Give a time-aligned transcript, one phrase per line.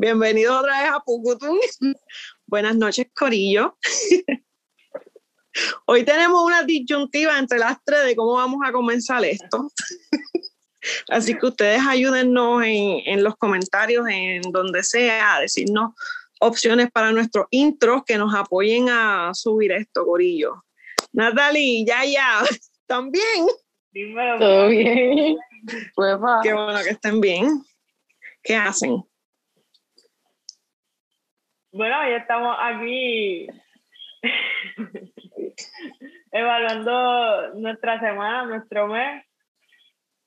[0.00, 1.58] Bienvenido otra vez a Pucutun.
[2.46, 3.76] Buenas noches, Corillo.
[5.86, 9.72] Hoy tenemos una disyuntiva entre las tres de cómo vamos a comenzar esto.
[11.08, 15.94] Así que ustedes ayúdennos en, en, los comentarios, en donde sea, a decirnos
[16.38, 20.64] opciones para nuestros intros que nos apoyen a subir esto, Corillo.
[21.12, 22.44] Natalie, ya, ya,
[22.86, 23.48] ¿también?
[23.90, 24.38] Dímelo.
[24.38, 25.36] Todo bien.
[26.44, 27.64] Qué bueno que estén bien.
[28.44, 29.02] ¿Qué hacen?
[31.78, 33.46] Bueno, ya estamos aquí
[36.32, 39.24] evaluando nuestra semana, nuestro mes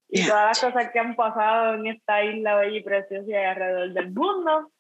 [0.08, 3.92] y todas las cosas que han pasado en esta isla bella y preciosa y alrededor
[3.92, 4.72] del mundo.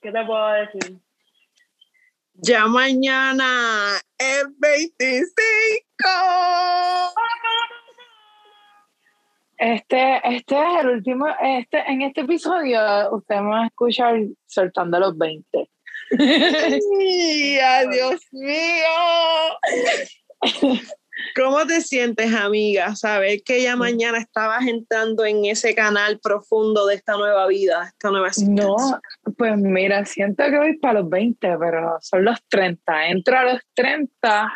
[0.00, 0.96] ¿Qué te puedo decir?
[2.32, 6.08] Ya mañana es 25.
[9.58, 12.80] Este, este es el último, este, en este episodio
[13.10, 15.68] usted me va a escuchar soltando los 20.
[16.18, 18.88] ¡Ay, Dios mío!
[21.34, 22.94] ¿Cómo te sientes, amiga?
[22.96, 28.10] Saber que ya mañana estabas entrando en ese canal profundo de esta nueva vida, esta
[28.10, 28.76] nueva No,
[29.36, 33.08] pues mira, siento que voy para los 20, pero son los 30.
[33.08, 34.52] Entro a los 30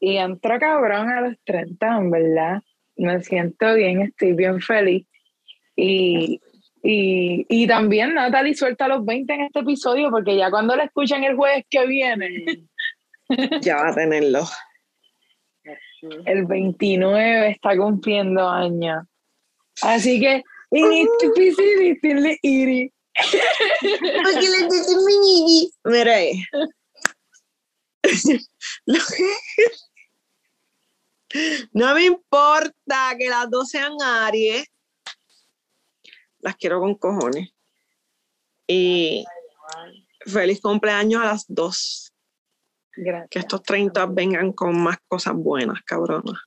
[0.00, 2.62] y entro cabrón a los 30, en verdad.
[2.96, 5.06] Me siento bien, estoy bien feliz.
[5.76, 6.40] Y,
[6.82, 11.24] y, y también Natalie suelta los 20 en este episodio, porque ya cuando la escuchan
[11.24, 12.44] el jueves que viene.
[13.62, 14.44] ya va a tenerlo.
[16.24, 19.04] El 29 está cumpliendo años.
[19.82, 22.92] Así que, en este episodio, decirle Iri.
[25.84, 26.14] Mira
[31.72, 34.64] No me importa que las dos sean Aries.
[36.40, 37.52] Las quiero con cojones.
[38.66, 39.24] Y
[40.26, 42.12] feliz cumpleaños a las dos.
[42.96, 43.30] Gracias.
[43.30, 46.40] Que estos 30 vengan con más cosas buenas, cabronas.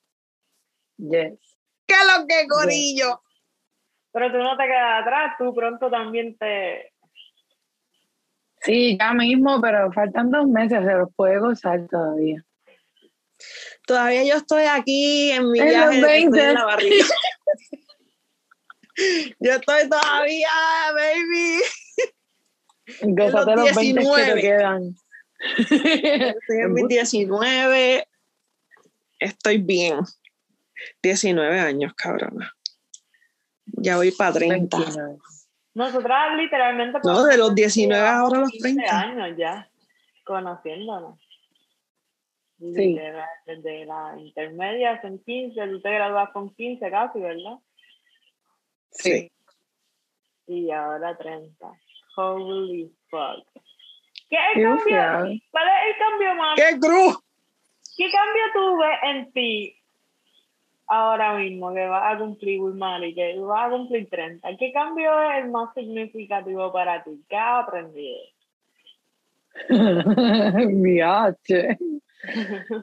[0.97, 1.39] Yes.
[1.88, 3.21] ¿Qué es lo que, Corillo?
[4.13, 6.93] Pero tú no te quedas atrás, tú pronto también te.
[8.61, 12.43] Sí, ya mismo, pero faltan dos meses, se los puede gozar todavía.
[13.87, 17.05] Todavía yo estoy aquí en mi viaje en la barriga.
[19.40, 20.50] yo estoy todavía,
[20.94, 21.62] baby.
[23.13, 24.96] Gózate los, los 20 que te quedan.
[25.57, 28.07] Estoy en mis 19.
[29.19, 30.00] Estoy bien.
[31.02, 32.53] 19 años, cabrona.
[33.66, 34.78] Ya voy para 30.
[35.73, 37.00] Nosotras literalmente...
[37.03, 39.00] No, de los 19 ahora a los 30.
[39.00, 39.69] años ya,
[40.25, 41.19] conociéndonos.
[42.59, 43.00] Sí.
[43.46, 47.58] Desde, la, intermedia son 15, tú te gradúas con 15 casi, ¿verdad?
[48.91, 49.31] Sí.
[50.47, 51.72] Y ahora 30.
[52.16, 53.46] Holy fuck.
[54.29, 55.41] ¿Qué cambio?
[55.52, 56.56] ¿Cuál es el cambio más?
[56.56, 57.19] ¡Qué cruz!
[57.97, 59.75] ¿Qué cambio tuve en ti
[60.88, 62.59] ahora mismo que vas a cumplir
[63.03, 64.57] y que vas a cumplir 30?
[64.57, 67.22] ¿Qué cambio es el más significativo para ti?
[67.29, 68.19] ¿Qué has aprendido?
[70.81, 71.78] Viaje.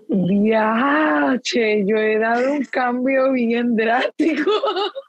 [0.08, 1.84] Viaje.
[1.86, 4.50] Yo he dado un cambio bien drástico.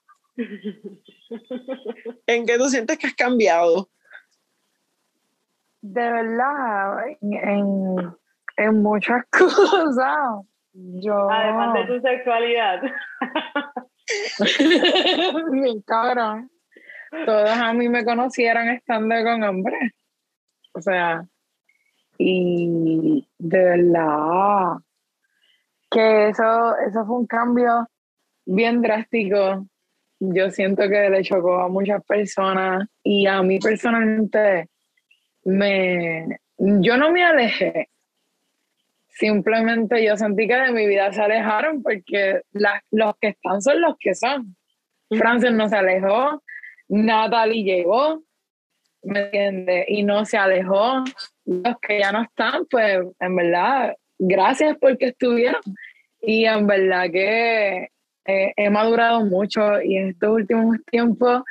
[2.28, 3.90] ¿En qué tú sientes que has cambiado?
[5.82, 8.16] de verdad, en,
[8.58, 10.46] en, muchas cosas.
[10.74, 11.30] Yo...
[11.30, 12.82] Además de tu sexualidad.
[15.52, 16.50] Bien cabrón.
[17.26, 19.94] Todos a mí me conocieron estando con hombres.
[20.74, 21.26] O sea,
[22.18, 24.78] y de verdad
[25.90, 27.90] que eso, eso fue un cambio
[28.46, 29.66] bien drástico.
[30.20, 34.68] Yo siento que le chocó a muchas personas y a mí personalmente
[35.46, 37.90] me, yo no me alejé.
[39.08, 43.96] Simplemente yo sentí que de mi vida se alejaron porque los que están son los
[44.00, 44.56] que son.
[45.10, 46.44] Francis no se alejó,
[46.88, 48.24] Natalie llegó,
[49.04, 49.86] ¿me entiendes?
[49.88, 51.04] Y no se alejó.
[51.46, 55.62] Los que ya no están, pues en verdad, gracias porque estuvieron.
[56.22, 57.90] Y en verdad que
[58.30, 61.44] eh, he madurado mucho y en estos últimos tiempos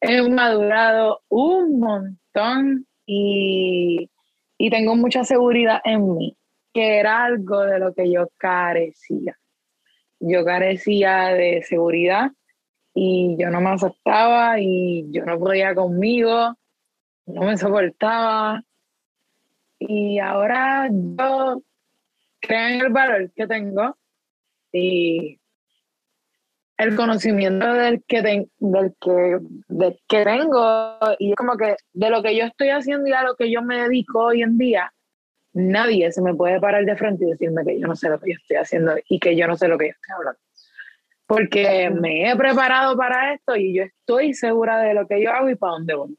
[0.00, 4.10] he madurado un montón y,
[4.58, 6.36] y tengo mucha seguridad en mí,
[6.72, 9.38] que era algo de lo que yo carecía.
[10.20, 12.32] Yo carecía de seguridad
[12.94, 16.54] y yo no me aceptaba y yo no podía conmigo,
[17.26, 18.62] no me soportaba.
[19.78, 21.62] Y ahora yo
[22.40, 23.96] creo en el valor que tengo
[24.72, 25.37] y
[26.78, 32.22] el conocimiento del que, del que, del que tengo y es como que de lo
[32.22, 34.92] que yo estoy haciendo y a lo que yo me dedico hoy en día,
[35.52, 38.30] nadie se me puede parar de frente y decirme que yo no sé lo que
[38.30, 40.40] yo estoy haciendo y que yo no sé lo que yo estoy hablando.
[41.26, 45.50] Porque me he preparado para esto y yo estoy segura de lo que yo hago
[45.50, 46.16] y para dónde voy.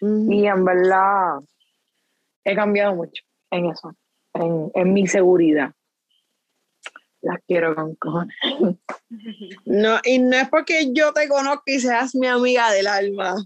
[0.00, 1.38] Y en verdad
[2.42, 3.94] he cambiado mucho en eso,
[4.34, 5.72] en, en mi seguridad
[7.24, 8.34] las quiero con cojones.
[9.64, 13.36] No, y no es porque yo te conozca y seas mi amiga del alma,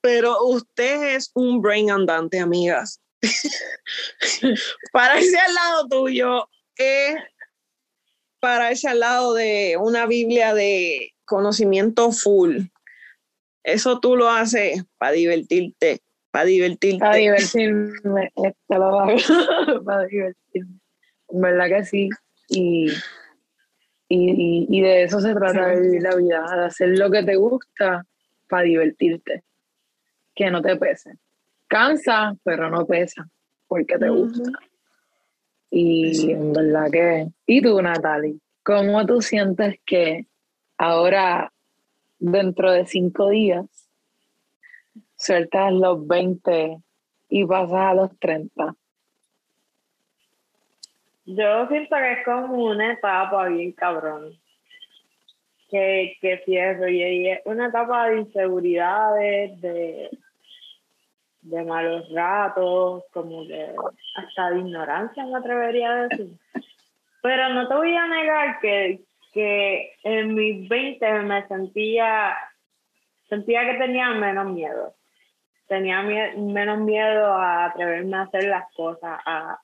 [0.00, 3.00] pero usted es un brain andante, amigas.
[4.92, 7.16] para irse al lado tuyo es
[8.40, 12.64] para irse al lado de una Biblia de conocimiento full.
[13.62, 16.00] Eso tú lo haces para divertirte,
[16.30, 16.98] para divertirte.
[16.98, 19.16] Para divertirme, esto lo hago,
[19.84, 20.80] para divertirme.
[21.28, 22.10] En verdad que sí.
[22.48, 22.90] Y,
[24.08, 28.06] y, y, de eso se trata de la vida, de hacer lo que te gusta
[28.48, 29.44] para divertirte,
[30.34, 31.18] que no te pese.
[31.66, 33.28] Cansa, pero no pesa,
[33.66, 34.50] porque te gusta.
[35.70, 37.28] Y en verdad que...
[37.46, 38.38] ¿Y tú, Natalie?
[38.62, 40.26] ¿Cómo tú sientes que
[40.78, 41.52] ahora,
[42.18, 43.66] dentro de cinco días,
[45.16, 46.78] sueltas los 20
[47.28, 48.76] y pasas a los 30?
[51.26, 54.32] Yo siento que es como una etapa bien cabrón.
[55.70, 60.10] Que, que cierro y es una etapa de inseguridades, de,
[61.44, 63.74] de malos ratos, como que
[64.14, 66.28] hasta de ignorancia me atrevería a decir.
[67.22, 69.00] Pero no te voy a negar que,
[69.32, 72.36] que en mis 20 me sentía,
[73.28, 74.94] sentía que tenía menos miedo.
[75.66, 79.58] Tenía menos miedo a atreverme a hacer las cosas, a,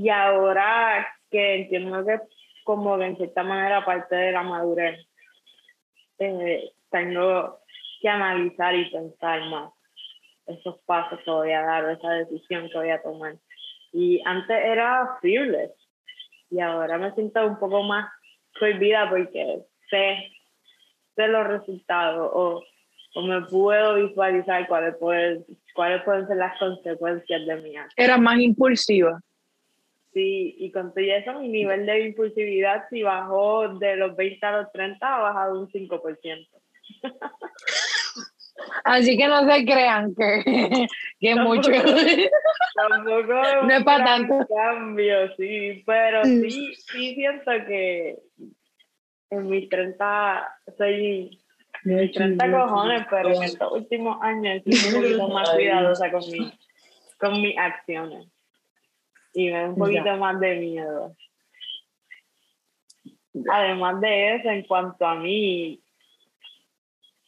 [0.00, 2.18] y ahora que entiendo que
[2.64, 4.98] como de en cierta manera parte de la madurez,
[6.18, 7.60] eh, tengo
[8.00, 9.72] que analizar y pensar más
[10.46, 13.34] esos pasos que voy a dar esa decisión que voy a tomar.
[13.92, 15.72] Y antes era fearless
[16.50, 18.10] y ahora me siento un poco más
[18.58, 20.32] prohibida porque sé,
[21.14, 22.62] sé los resultados o,
[23.16, 25.44] o me puedo visualizar cuáles pueden,
[25.74, 27.92] cuáles pueden ser las consecuencias de mi acto.
[27.98, 29.20] Era más impulsiva.
[30.12, 34.62] Sí, y con todo eso mi nivel de impulsividad si bajó de los 20 a
[34.62, 36.48] los 30 ha bajado un 5%.
[38.84, 40.86] Así que no se crean que,
[41.20, 41.70] que mucho.
[42.74, 44.46] Tampoco no es para tanto.
[44.48, 48.18] cambio, sí, pero sí, sí siento que
[49.30, 51.38] en mis 30 soy
[51.84, 56.52] mis 30 cojones, pero en estos últimos años soy un poquito más cuidadosa con, mi,
[57.16, 58.26] con mis acciones
[59.32, 61.16] y me da un poquito más de miedo.
[63.50, 65.80] Además de eso, en cuanto a mí,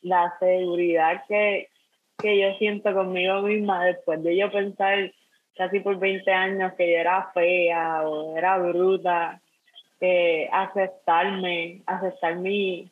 [0.02, 1.68] la seguridad que,
[2.18, 5.12] que yo siento conmigo misma después de yo pensar
[5.56, 9.40] casi por 20 años que yo era fea o era bruta,
[10.00, 12.90] eh, aceptarme, aceptar mi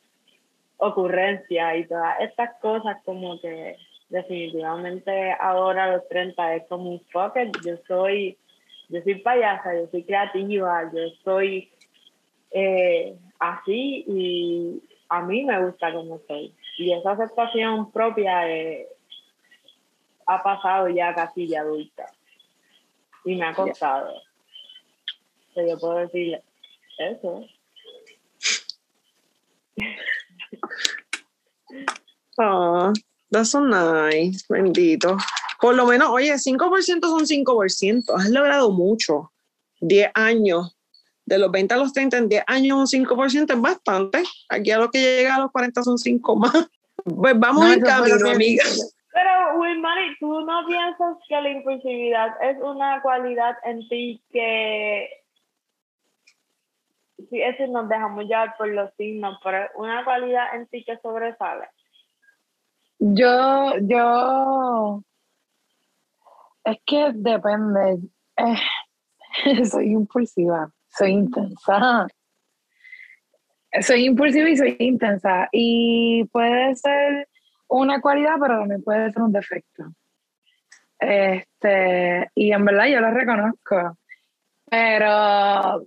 [0.76, 3.76] ocurrencia y todas estas cosas como que
[4.08, 8.36] definitivamente ahora a los 30 es como un fuck yo soy
[8.90, 11.70] yo soy payasa, yo soy creativa, yo soy
[12.50, 16.54] eh, así y a mí me gusta como soy.
[16.78, 18.88] Y esa aceptación propia eh,
[20.26, 22.06] ha pasado ya casi de adulta
[23.24, 24.12] y me ha costado.
[25.54, 26.40] yo puedo decir
[26.98, 27.44] eso.
[32.38, 32.92] Oh,
[33.30, 35.16] that's so nice, bendito.
[35.60, 39.30] Por lo menos, oye, 5% son 5%, has logrado mucho.
[39.80, 40.76] 10 años,
[41.24, 44.22] de los 20 a los 30, en 10 años un 5% es bastante.
[44.48, 46.70] Aquí a lo que llega a los 40 son 5 más.
[47.04, 48.64] Pues vamos en camino, amiga.
[49.12, 55.08] Pero, Wilmary, ¿tú no piensas que la impulsividad es una cualidad en ti que
[57.28, 61.68] sí, eso nos dejamos llevar por los signos, pero una cualidad en ti que sobresale.
[62.98, 65.02] Yo, yo
[66.64, 67.98] es que depende.
[68.36, 72.06] Eh, soy impulsiva, soy intensa.
[73.80, 75.48] Soy impulsiva y soy intensa.
[75.52, 77.28] Y puede ser
[77.68, 79.84] una cualidad, pero también puede ser un defecto.
[80.98, 83.96] Este, y en verdad yo lo reconozco.
[84.68, 85.86] Pero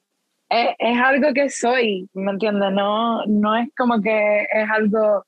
[0.49, 2.71] es, es algo que soy, ¿me entiendes?
[2.71, 5.25] No, no es como que es algo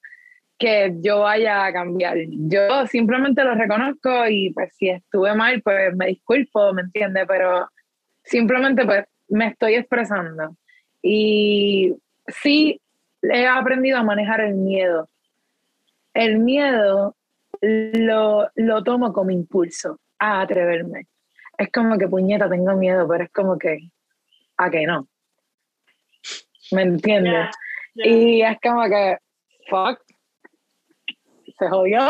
[0.58, 2.18] que yo vaya a cambiar.
[2.30, 7.26] Yo simplemente lo reconozco y pues si estuve mal, pues me disculpo, ¿me entiende?
[7.26, 7.68] Pero
[8.24, 10.56] simplemente pues me estoy expresando.
[11.02, 11.96] Y
[12.28, 12.82] sí,
[13.22, 15.10] he aprendido a manejar el miedo.
[16.14, 17.16] El miedo
[17.62, 21.08] lo, lo tomo como impulso a atreverme.
[21.58, 23.90] Es como que puñeta, tengo miedo, pero es como que,
[24.58, 25.08] a que no.
[26.72, 27.56] ¿Me entiendes?
[27.96, 29.18] Y es como que,
[29.70, 30.00] fuck,
[31.58, 32.02] se jodió,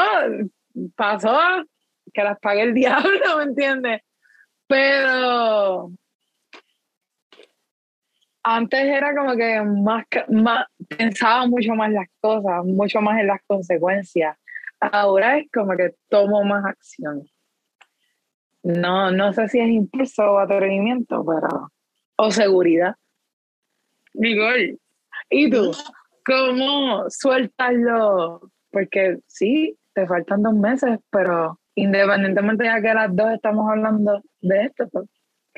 [0.96, 1.38] pasó,
[2.14, 4.02] que las pague el diablo, ¿me entiendes?
[4.68, 5.92] Pero
[8.44, 13.42] antes era como que más, más pensaba mucho más las cosas, mucho más en las
[13.48, 14.38] consecuencias.
[14.80, 17.24] Ahora es como que tomo más acción.
[18.62, 21.72] No, no sé si es impulso o atrevimiento, pero.
[22.18, 22.96] O seguridad.
[24.14, 24.80] Miguel,
[25.30, 25.72] ¿y tú?
[26.26, 28.52] ¿Cómo sueltas lo?
[28.76, 34.64] Porque sí, te faltan dos meses, pero independientemente de que las dos estamos hablando de
[34.64, 35.06] esto, pues,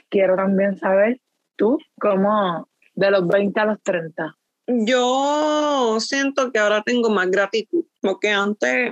[0.07, 1.19] quiero también saber
[1.55, 4.35] tú cómo de los 20 a los 30.
[4.67, 8.91] Yo siento que ahora tengo más gratitud, porque antes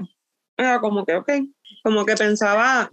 [0.58, 1.32] era como que, ok,
[1.84, 2.89] como que pensaba,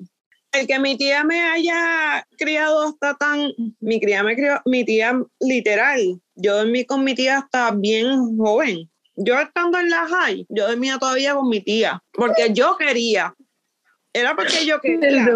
[0.53, 5.19] el que mi tía me haya criado hasta tan, mi tía me crió, mi tía
[5.41, 8.92] literal, yo dormí con mi tía hasta bien joven.
[9.25, 13.35] Yo estando en la high, yo dormía todavía con mi tía, porque yo quería.
[14.13, 15.27] Era porque yo quería.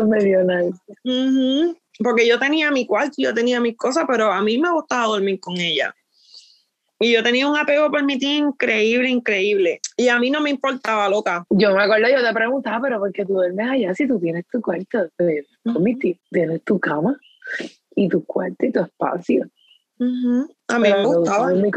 [1.99, 5.40] Porque yo tenía mi cuarto, yo tenía mis cosas, pero a mí me gustaba dormir
[5.40, 5.95] con ella.
[6.99, 9.81] Y yo tenía un apego por mi tía increíble, increíble.
[9.97, 11.45] Y a mí no me importaba, loca.
[11.50, 14.47] Yo me acuerdo, yo te preguntaba, pero ¿por qué tú duermes allá si tú tienes
[14.50, 15.09] tu cuarto?
[15.62, 17.19] Con mi tía, tienes tu cama
[17.95, 19.47] y tu cuarto y tu espacio.
[19.99, 21.53] A mí me gustaba.
[21.53, 21.71] Mi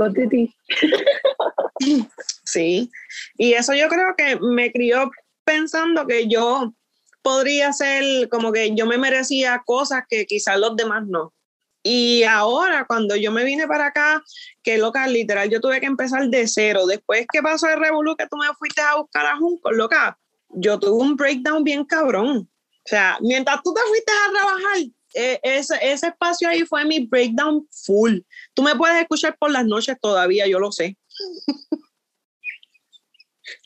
[2.43, 2.91] sí.
[3.37, 5.11] Y eso yo creo que me crió
[5.43, 6.73] pensando que yo
[7.21, 11.33] podría ser como que yo me merecía cosas que quizás los demás no.
[11.81, 14.21] Y ahora, cuando yo me vine para acá,
[14.61, 16.85] que loca, literal, yo tuve que empezar de cero.
[16.85, 20.77] Después que pasó el revolú, que tú me fuiste a buscar a Junco, loca, yo
[20.77, 22.49] tuve un breakdown bien cabrón.
[22.85, 24.77] O sea, mientras tú te fuiste a trabajar,
[25.13, 28.19] e, ese, ese espacio ahí fue mi breakdown full.
[28.53, 30.97] Tú me puedes escuchar por las noches todavía, yo lo sé.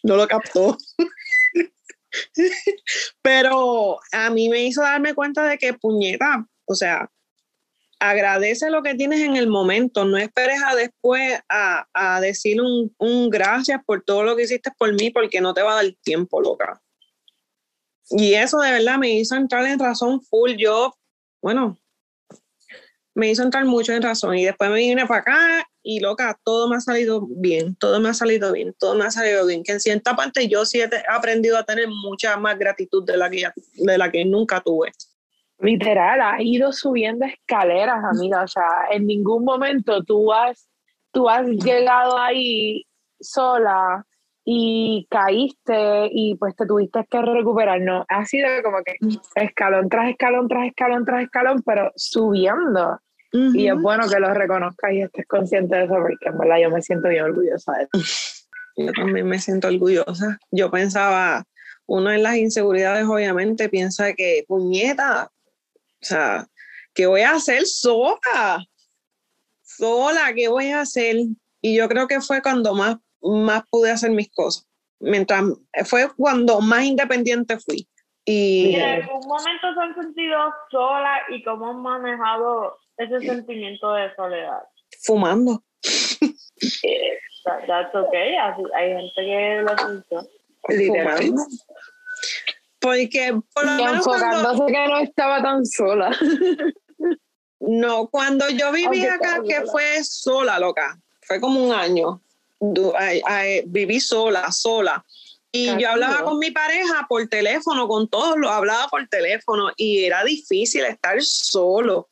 [0.03, 0.77] no lo captó.
[3.21, 7.09] Pero a mí me hizo darme cuenta de que puñeta, o sea,
[7.99, 12.93] agradece lo que tienes en el momento, no esperes a después a, a decir un,
[12.97, 15.93] un, gracias por todo lo que hiciste por mí, porque no te va a dar
[16.03, 16.81] tiempo, loca.
[18.09, 20.53] Y eso de verdad me hizo entrar en razón full.
[20.57, 20.93] Yo,
[21.43, 21.77] bueno,
[23.13, 24.37] me hizo entrar mucho en razón.
[24.37, 28.07] Y después me vine para acá y loca, todo me ha salido bien, todo me
[28.07, 29.61] ha salido bien, todo me ha salido bien.
[29.61, 33.29] Que en cierta parte yo sí he aprendido a tener mucha más gratitud de la
[33.29, 34.93] que, de la que nunca tuve.
[35.59, 38.43] Literal, has ido subiendo escaleras, amiga.
[38.43, 40.69] O sea, en ningún momento tú has,
[41.11, 42.85] tú has llegado ahí
[43.19, 44.05] sola
[44.45, 47.81] y caíste y pues te tuviste que recuperar.
[47.81, 48.97] No, ha sido como que
[49.35, 52.99] escalón tras escalón, tras escalón, tras escalón, pero subiendo.
[53.31, 56.69] Y es bueno que lo reconozcas y estés consciente de eso, porque en verdad yo
[56.69, 57.91] me siento bien orgullosa de eso.
[58.75, 60.39] Yo también me siento orgullosa.
[60.49, 61.43] Yo pensaba,
[61.85, 65.29] uno en las inseguridades obviamente piensa que, puñeta,
[65.75, 66.47] o sea,
[66.93, 68.65] ¿qué voy a hacer sola?
[69.61, 71.17] Sola, ¿qué voy a hacer?
[71.61, 74.67] Y yo creo que fue cuando más, más pude hacer mis cosas.
[74.99, 75.43] Mientras,
[75.85, 77.87] fue cuando más independiente fui.
[78.25, 80.37] Y, ¿En algún momento se han sentido
[80.71, 84.63] sola y cómo han manejado ese sentimiento de soledad?
[85.01, 85.61] Fumando.
[87.67, 88.35] that's okay.
[88.75, 90.15] Hay gente que lo siente.
[90.69, 91.41] Literalmente.
[92.79, 96.17] Porque por lo menos enfocándose que no estaba tan sola.
[97.59, 102.21] no, cuando yo viví acá, que fue sola, loca, fue como un año.
[103.65, 105.03] Viví sola, sola.
[105.51, 110.03] Y yo hablaba con mi pareja por teléfono, con todos, lo hablaba por teléfono y
[110.03, 112.07] era difícil estar solo.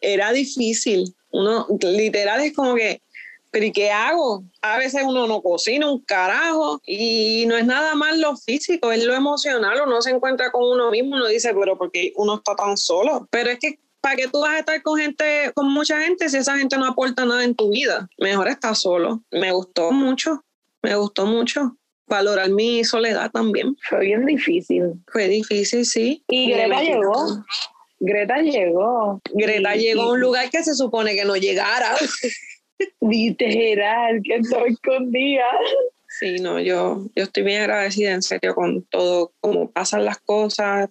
[0.00, 1.14] Era difícil.
[1.30, 3.02] Uno literal es como que
[3.50, 4.44] pero ¿y qué hago?
[4.60, 9.04] A veces uno no cocina un carajo y no es nada más lo físico, es
[9.04, 9.80] lo emocional.
[9.86, 13.26] Uno se encuentra con uno mismo, uno dice, pero porque uno está tan solo.
[13.30, 16.36] Pero es que ¿para qué tú vas a estar con gente, con mucha gente si
[16.36, 18.08] esa gente no aporta nada en tu vida?
[18.18, 19.22] Mejor estar solo.
[19.30, 20.44] Me gustó mucho,
[20.82, 21.76] me gustó mucho.
[22.06, 23.76] Valorar mi soledad también.
[23.88, 24.94] Fue bien difícil.
[25.12, 26.24] Fue difícil, sí.
[26.28, 27.44] Y Greta llegó.
[28.00, 29.20] Greta llegó.
[29.34, 31.96] Greta llegó a un lugar que se supone que no llegara.
[33.00, 35.44] Literal, que estoy escondida.
[36.18, 40.88] Sí, no, yo, yo estoy bien agradecida en serio con todo, cómo pasan las cosas.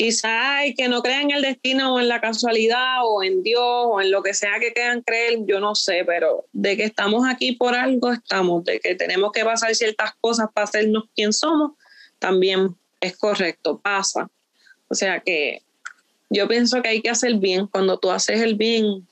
[0.00, 3.60] Quizá hay que no crean en el destino o en la casualidad o en Dios
[3.62, 7.28] o en lo que sea que quieran creer, yo no sé, pero de que estamos
[7.28, 11.72] aquí por algo estamos, de que tenemos que pasar ciertas cosas para hacernos quien somos,
[12.18, 14.30] también es correcto, pasa.
[14.88, 15.60] O sea que
[16.30, 17.66] yo pienso que hay que hacer bien.
[17.66, 19.06] Cuando tú haces el bien,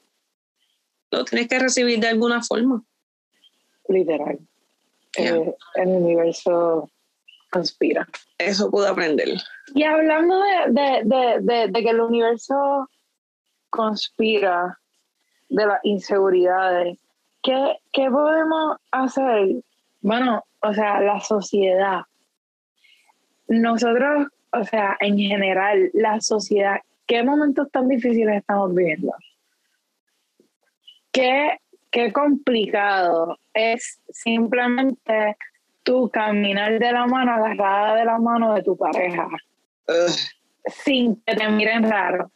[1.10, 2.82] lo tienes que recibir de alguna forma.
[3.88, 4.38] Literal.
[5.18, 6.90] Eh, el universo
[7.50, 8.06] conspira.
[8.38, 9.28] Eso pude aprender.
[9.74, 12.88] Y hablando de, que el universo
[13.70, 14.78] conspira
[15.48, 16.98] de las inseguridades,
[17.42, 19.62] ¿qué, ¿qué podemos hacer?
[20.00, 22.02] Bueno, o sea, la sociedad.
[23.48, 29.14] Nosotros, o sea, en general, la sociedad, ¿qué momentos tan difíciles estamos viviendo?
[31.10, 31.58] ¿Qué,
[31.90, 35.36] qué complicado es simplemente
[35.88, 39.26] tú caminar de la mano, agarrada de la mano de tu pareja,
[40.66, 42.30] sin que te miren raro.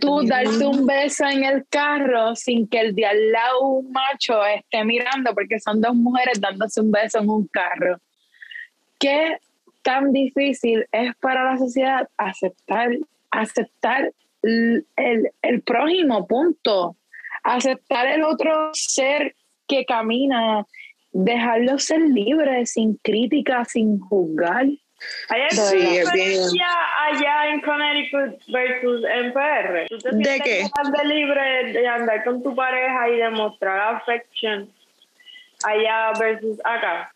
[0.00, 4.42] Tú darte un beso en el carro sin que el de al lado un macho
[4.46, 7.98] esté mirando, porque son dos mujeres dándose un beso en un carro.
[8.98, 9.40] ¿Qué
[9.82, 12.92] tan difícil es para la sociedad aceptar,
[13.30, 14.10] aceptar
[14.40, 14.86] el,
[15.42, 16.96] el prójimo, punto?
[17.42, 19.34] Aceptar el otro ser
[19.68, 20.64] que camina
[21.24, 24.66] dejarlos ser libres, sin crítica, sin juzgar.
[25.28, 26.66] ¿Hay diferencia
[27.08, 29.86] allá en Connecticut versus en PR?
[29.88, 30.64] ¿Tú te ¿De qué?
[30.64, 34.70] de libre de andar con tu pareja y demostrar afección
[35.64, 37.12] allá versus acá?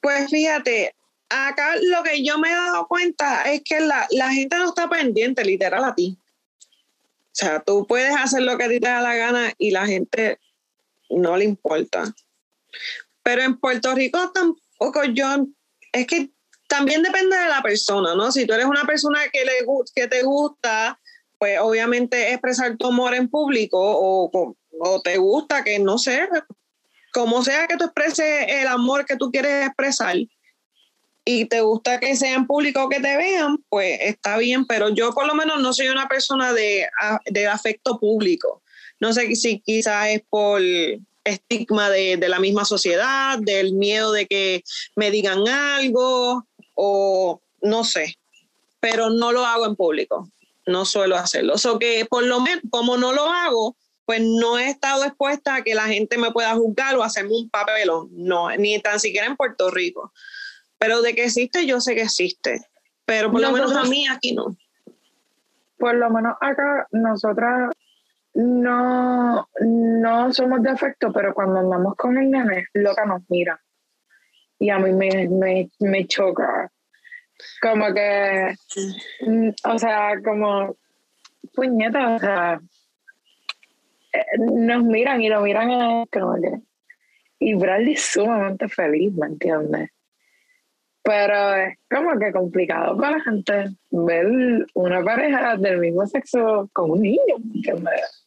[0.00, 0.94] Pues fíjate,
[1.28, 4.88] acá lo que yo me he dado cuenta es que la, la gente no está
[4.88, 6.16] pendiente literal a ti.
[6.20, 9.86] O sea, tú puedes hacer lo que a ti te da la gana y la
[9.86, 10.38] gente
[11.10, 12.14] no le importa.
[13.22, 15.46] Pero en Puerto Rico tampoco yo,
[15.92, 16.30] es que
[16.68, 18.32] también depende de la persona, ¿no?
[18.32, 19.52] Si tú eres una persona que, le,
[19.94, 20.98] que te gusta,
[21.38, 26.28] pues obviamente expresar tu amor en público o, o te gusta que, no sé,
[27.12, 30.16] como sea que tú expreses el amor que tú quieres expresar
[31.24, 35.12] y te gusta que sea en público que te vean, pues está bien, pero yo
[35.12, 36.86] por lo menos no soy una persona de,
[37.26, 38.62] de afecto público.
[39.00, 40.60] No sé si quizás es por
[41.24, 44.62] estigma de, la misma sociedad, del miedo de que
[44.94, 48.18] me digan algo o no sé,
[48.80, 50.28] pero no lo hago en público,
[50.66, 51.54] no suelo hacerlo.
[51.62, 55.62] O que por lo menos, como no lo hago, pues no he estado expuesta a
[55.62, 59.36] que la gente me pueda juzgar o hacerme un papelón, no, ni tan siquiera en
[59.36, 60.12] Puerto Rico.
[60.78, 62.68] Pero de que existe, yo sé que existe,
[63.06, 64.56] pero por lo menos a mí aquí no.
[65.78, 67.70] Por lo menos acá nosotras
[68.34, 73.60] no, no somos de afecto, pero cuando andamos con el nene, loca nos mira.
[74.58, 76.70] Y a mí me, me, me choca.
[77.60, 78.54] Como que,
[79.20, 80.76] mm, o sea, como,
[81.52, 82.60] puñeta, o sea,
[84.12, 86.60] eh, nos miran y lo miran a como que,
[87.38, 89.90] y Bradley es sumamente feliz, ¿me entiendes?
[91.02, 94.26] Pero es como que complicado para la gente ver
[94.74, 98.23] una pareja del mismo sexo con un niño, ¿me entiendes?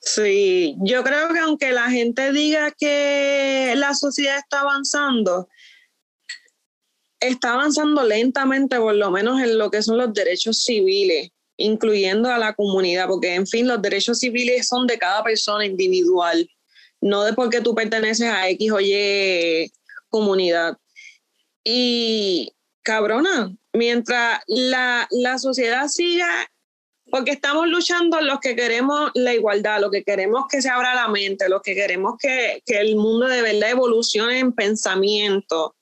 [0.00, 5.48] Sí, yo creo que aunque la gente diga que la sociedad está avanzando,
[7.18, 12.38] está avanzando lentamente, por lo menos en lo que son los derechos civiles, incluyendo a
[12.38, 16.48] la comunidad, porque en fin, los derechos civiles son de cada persona individual,
[17.00, 19.72] no de porque tú perteneces a X o Y
[20.08, 20.76] comunidad.
[21.64, 26.48] Y cabrona, mientras la, la sociedad siga
[27.16, 31.08] porque estamos luchando los que queremos la igualdad, los que queremos que se abra la
[31.08, 35.74] mente, los que queremos que, que el mundo de verdad evolucione en pensamiento.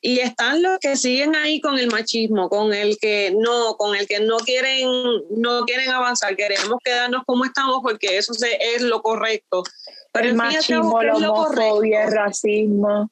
[0.00, 4.08] Y están los que siguen ahí con el machismo, con el que no, con el
[4.08, 4.88] que no quieren,
[5.30, 9.62] no quieren avanzar, queremos quedarnos como estamos porque eso es lo correcto.
[10.10, 13.08] Pero el machismo, la homofobia, el racismo.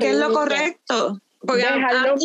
[0.00, 1.20] ¿Qué es lo correcto?
[1.38, 2.16] Porque Dejarlo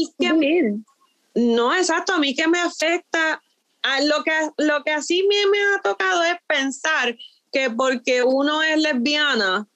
[1.34, 3.42] no, exacto, a mí que me afecta,
[3.82, 7.16] a lo que, lo que así me, me ha tocado es pensar
[7.52, 9.68] que porque uno es lesbiana,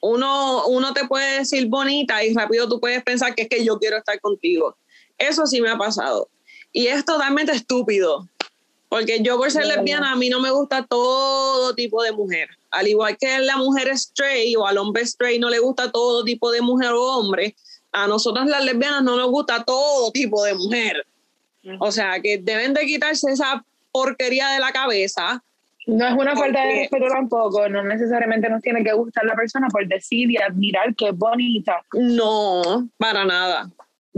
[0.00, 3.78] uno, uno te puede decir bonita y rápido tú puedes pensar que es que yo
[3.78, 4.76] quiero estar contigo.
[5.16, 6.28] Eso sí me ha pasado.
[6.72, 8.28] Y es totalmente estúpido.
[8.88, 12.48] Porque yo por ser lesbiana, a mí no me gusta todo tipo de mujer.
[12.70, 16.50] Al igual que la mujer straight o al hombre straight no le gusta todo tipo
[16.50, 17.56] de mujer o hombre,
[17.94, 21.06] a nosotras las lesbianas no nos gusta todo tipo de mujer.
[21.78, 25.42] O sea, que deben de quitarse esa porquería de la cabeza.
[25.86, 29.68] No es una falta de respeto tampoco, no necesariamente nos tiene que gustar la persona
[29.68, 31.80] por decir y admirar que es bonita.
[31.92, 33.70] No, para nada,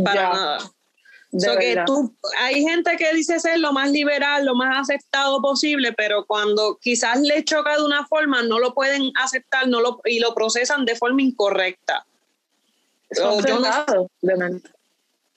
[0.03, 0.59] para nada.
[1.39, 5.93] So que tú, hay gente que dice ser lo más liberal, lo más aceptado posible,
[5.93, 10.21] pero cuando quizás les choca de una forma, no lo pueden aceptar no lo, y
[10.21, 12.07] lo procesan de forma incorrecta.
[13.11, 14.71] Son no- mente.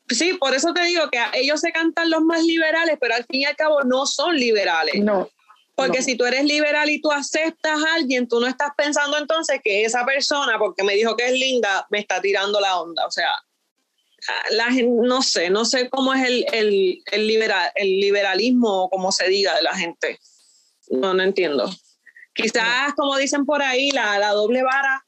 [0.09, 3.41] Sí, por eso te digo que ellos se cantan los más liberales, pero al fin
[3.41, 4.95] y al cabo no son liberales.
[4.95, 5.29] No.
[5.75, 6.03] Porque no.
[6.03, 9.85] si tú eres liberal y tú aceptas a alguien, tú no estás pensando entonces que
[9.85, 13.05] esa persona, porque me dijo que es linda, me está tirando la onda.
[13.05, 13.29] O sea,
[14.51, 19.11] la no sé, no sé cómo es el, el, el, liberal, el liberalismo o como
[19.11, 20.19] se diga de la gente.
[20.89, 21.69] No, no entiendo.
[22.33, 25.05] Quizás, como dicen por ahí, la, la doble vara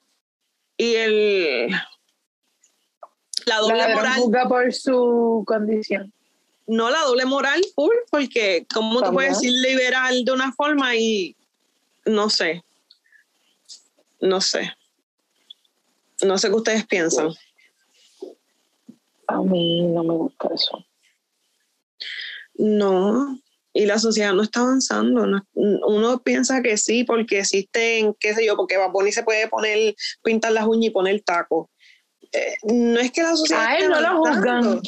[0.78, 1.69] y el...
[3.45, 4.21] La doble La moral.
[4.49, 6.13] por su condición.
[6.67, 9.13] no la doble moral full, porque como tú También.
[9.15, 11.36] puedes decir liberal de una forma y
[12.06, 12.63] no sé,
[14.21, 14.71] no sé,
[16.23, 17.30] no sé qué ustedes piensan.
[19.27, 20.86] A mí no me gusta eso.
[22.56, 23.39] No,
[23.73, 25.25] y la sociedad no está avanzando.
[25.25, 29.95] no- uno piensa que sí, porque existen, qué sé yo, porque Baboni se puede poner,
[30.23, 31.70] pintar las uñas y poner taco.
[32.34, 34.82] Eh, no es que la sociedad A él no lo juzgan.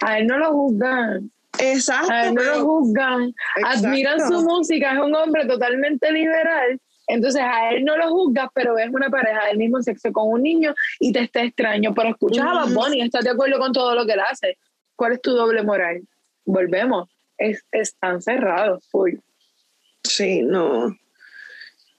[0.00, 1.30] A él no lo juzgan.
[1.58, 2.10] Exacto.
[2.12, 3.34] A él no pero- lo juzgan.
[3.64, 4.92] Admiran su música.
[4.94, 6.80] Es un hombre totalmente liberal.
[7.08, 10.42] Entonces a él no lo juzgas, pero ves una pareja del mismo sexo con un
[10.42, 11.94] niño y te está extraño.
[11.94, 12.72] Pero escuchas a Bad.
[12.72, 14.58] Bunny, estás de acuerdo con todo lo que él hace.
[14.96, 16.02] ¿Cuál es tu doble moral?
[16.44, 17.08] Volvemos.
[17.36, 18.86] Es, están cerrados.
[18.90, 19.14] Full.
[20.04, 20.96] Sí, no.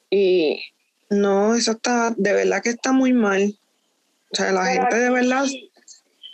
[0.09, 0.61] Y
[1.09, 3.53] no, eso está, de verdad que está muy mal.
[4.33, 5.45] O sea, la Pero gente de aquí- verdad,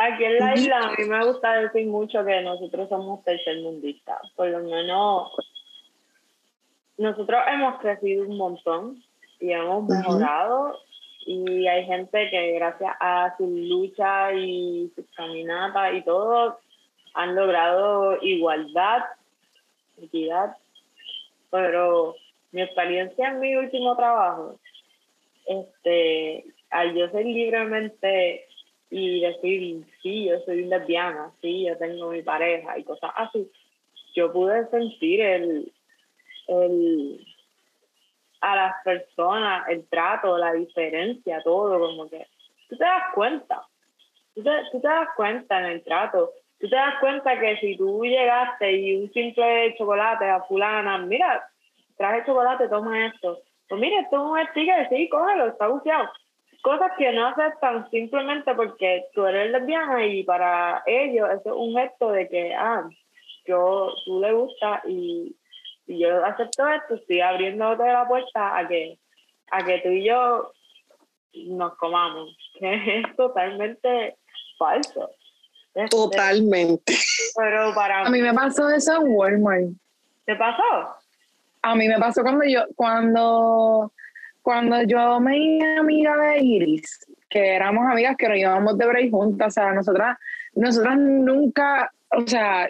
[0.01, 4.19] Aquí en la isla a mí me gusta decir mucho que nosotros somos tercermundistas.
[4.37, 5.29] Por lo menos
[6.97, 9.03] nosotros hemos crecido un montón
[9.41, 10.77] y hemos mejorado.
[11.25, 16.59] Y hay gente que gracias a su lucha y sus caminatas y todo
[17.15, 19.03] han logrado igualdad,
[20.01, 20.55] equidad.
[21.51, 22.15] Pero
[22.53, 24.57] mi experiencia en mi último trabajo,
[25.45, 28.45] este, al yo ser libremente
[28.89, 33.49] y decir, sí, yo soy lesbiana, sí, yo tengo mi pareja y cosas así,
[34.15, 35.71] yo pude sentir el,
[36.47, 37.25] el
[38.41, 42.25] a las personas, el trato, la diferencia, todo, como que
[42.69, 43.61] tú te das cuenta,
[44.33, 47.75] tú te, tú te das cuenta en el trato, tú te das cuenta que si
[47.77, 51.47] tú llegaste y un simple chocolate a fulana, mira,
[51.97, 56.09] traje chocolate, toma esto, pues mira, esto es un sticker, sí, cógelo, está buceado.
[56.61, 61.73] Cosas que no aceptan simplemente porque tú eres lesbiana y para ellos eso es un
[61.75, 62.87] gesto de que, ah,
[63.45, 65.35] yo, tú le gusta y,
[65.87, 68.99] y yo acepto esto, estoy abriéndote la puerta a que,
[69.51, 70.51] a que tú y yo
[71.47, 74.17] nos comamos, que es totalmente
[74.57, 75.09] falso.
[75.73, 76.93] Este, totalmente.
[77.35, 79.69] Pero para A mí me pasó eso en Walmart.
[80.25, 80.95] ¿Te pasó?
[81.61, 83.91] A mí me pasó cuando yo, cuando,
[84.49, 89.11] cuando yo me hice amiga de Iris, que éramos amigas que nos llevamos de break
[89.11, 90.17] juntas, o sea, nosotras,
[90.55, 92.67] nosotras nunca, o sea,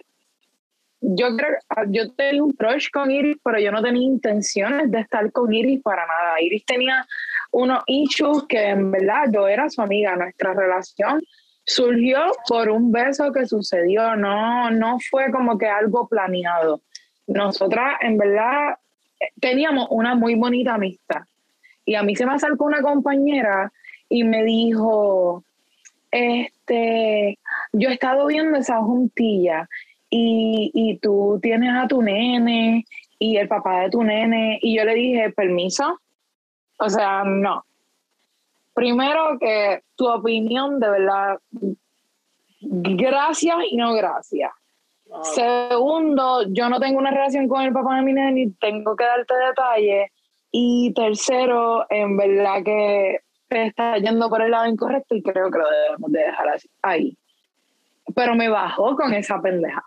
[1.00, 1.56] yo creo,
[1.88, 5.82] yo tenía un crush con Iris, pero yo no tenía intenciones de estar con Iris
[5.82, 6.42] para nada.
[6.42, 7.08] Iris tenía
[7.54, 11.22] unos issues que en verdad yo era su amiga, nuestra relación
[11.64, 16.82] surgió por un beso que sucedió, no, no fue como que algo planeado.
[17.26, 18.76] Nosotras en verdad
[19.40, 21.22] teníamos una muy bonita amistad.
[21.90, 23.74] Y a mí se me acercó una compañera
[24.10, 25.44] y me dijo,
[26.12, 27.40] este,
[27.74, 29.68] yo he estado viendo esa juntilla
[30.08, 32.86] y, y tú tienes a tu nene
[33.18, 34.60] y el papá de tu nene.
[34.62, 36.00] Y yo le dije, permiso.
[36.78, 37.66] O sea, no.
[38.76, 41.40] Primero que tu opinión, de verdad,
[42.62, 44.52] gracias y no gracias.
[45.24, 49.06] Segundo, yo no tengo una relación con el papá de mi nene y tengo que
[49.06, 50.12] darte detalles.
[50.52, 55.70] Y tercero, en verdad que está yendo por el lado incorrecto y creo que lo
[55.70, 57.18] debemos de dejar así, ahí.
[58.16, 59.84] Pero me bajó con esa pendeja.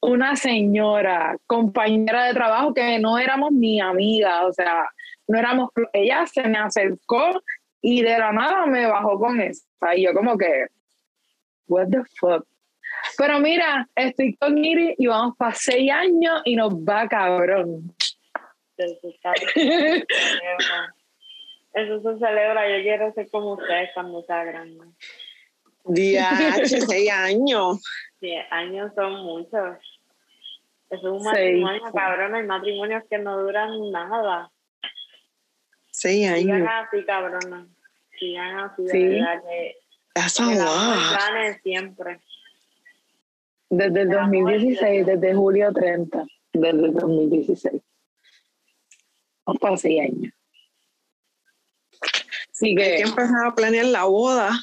[0.00, 4.86] Una señora, compañera de trabajo que no éramos ni amigas, o sea,
[5.26, 7.42] no éramos, ella se me acercó
[7.80, 9.64] y de la nada me bajó con esa.
[9.96, 10.66] Y yo como que,
[11.66, 12.46] what the fuck.
[13.16, 17.94] Pero mira, estoy con Iris y vamos para seis años y nos va cabrón.
[21.74, 22.68] Eso, se celebra.
[22.76, 24.84] Yo quiero ser como ustedes cuando sea grande.
[25.84, 27.82] DH, seis años.
[28.20, 29.78] Diez años son muchos.
[30.90, 31.60] Eso es un Seis.
[31.60, 32.34] matrimonio, cabrón.
[32.34, 34.50] Hay matrimonios que no duran nada.
[35.90, 36.68] Seis Sigan años.
[36.72, 37.66] así, cabrona.
[38.18, 39.04] Sigan así, de Sí.
[39.08, 39.76] verdad que,
[40.14, 41.62] That's que a lot.
[41.62, 42.20] siempre.
[43.70, 47.82] Desde el 2016, desde julio 30, desde el 2016.
[49.46, 50.32] Vamos para seis años.
[52.50, 54.60] Así Hay que empezar a planear la boda.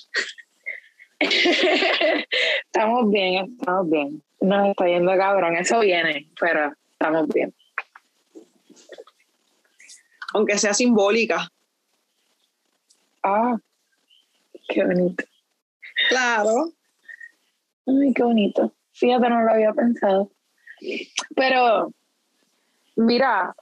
[1.20, 4.24] estamos bien, estamos bien.
[4.40, 7.54] Nos está yendo cabrón, eso viene, pero estamos bien.
[10.34, 11.48] aunque sea simbólica.
[13.24, 13.58] Ah,
[14.70, 15.24] qué bonito.
[16.10, 16.72] Claro.
[17.86, 18.74] Ay, qué bonito.
[18.94, 20.32] Fíjate, no lo había pensado.
[21.36, 21.94] Pero,
[22.96, 23.56] mira,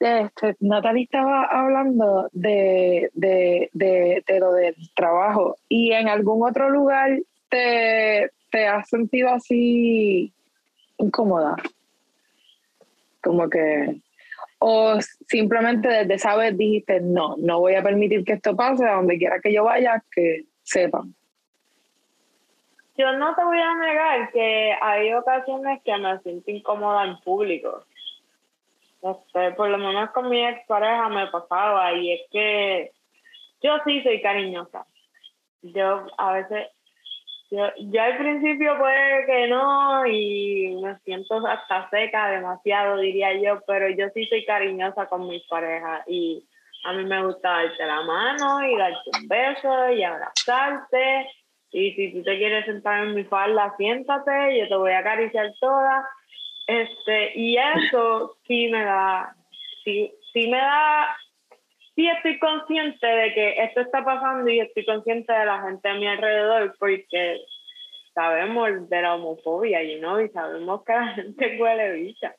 [0.00, 6.70] este, Natalie estaba hablando de, de, de, de lo del trabajo y en algún otro
[6.70, 10.32] lugar te, te has sentido así
[10.98, 11.56] incómoda.
[13.22, 14.00] Como que,
[14.60, 18.94] o simplemente desde esa vez dijiste, no, no voy a permitir que esto pase, a
[18.94, 21.14] donde quiera que yo vaya, que sepan.
[22.96, 27.84] Yo no te voy a negar que hay ocasiones que me siento incómoda en público.
[29.02, 32.90] Este, por lo menos con mi ex pareja me pasaba y es que
[33.62, 34.86] yo sí soy cariñosa.
[35.62, 36.68] Yo a veces,
[37.50, 43.60] yo, yo al principio puede que no y me siento hasta seca demasiado diría yo,
[43.66, 46.44] pero yo sí soy cariñosa con mis parejas y
[46.84, 51.28] a mí me gusta darte la mano y darte un beso y abrazarte
[51.70, 55.52] y si tú te quieres sentar en mi falda, siéntate, yo te voy a acariciar
[55.60, 56.08] toda.
[56.68, 59.34] Este, y eso sí me da,
[59.84, 61.16] sí, sí me da,
[61.94, 65.94] sí estoy consciente de que esto está pasando y estoy consciente de la gente a
[65.94, 67.40] mi alrededor porque
[68.12, 72.36] sabemos de la homofobia, you know, y sabemos que la gente huele bicha.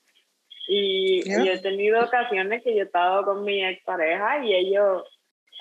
[0.67, 5.05] Y yo he tenido ocasiones que yo he estado con mi expareja y ellos,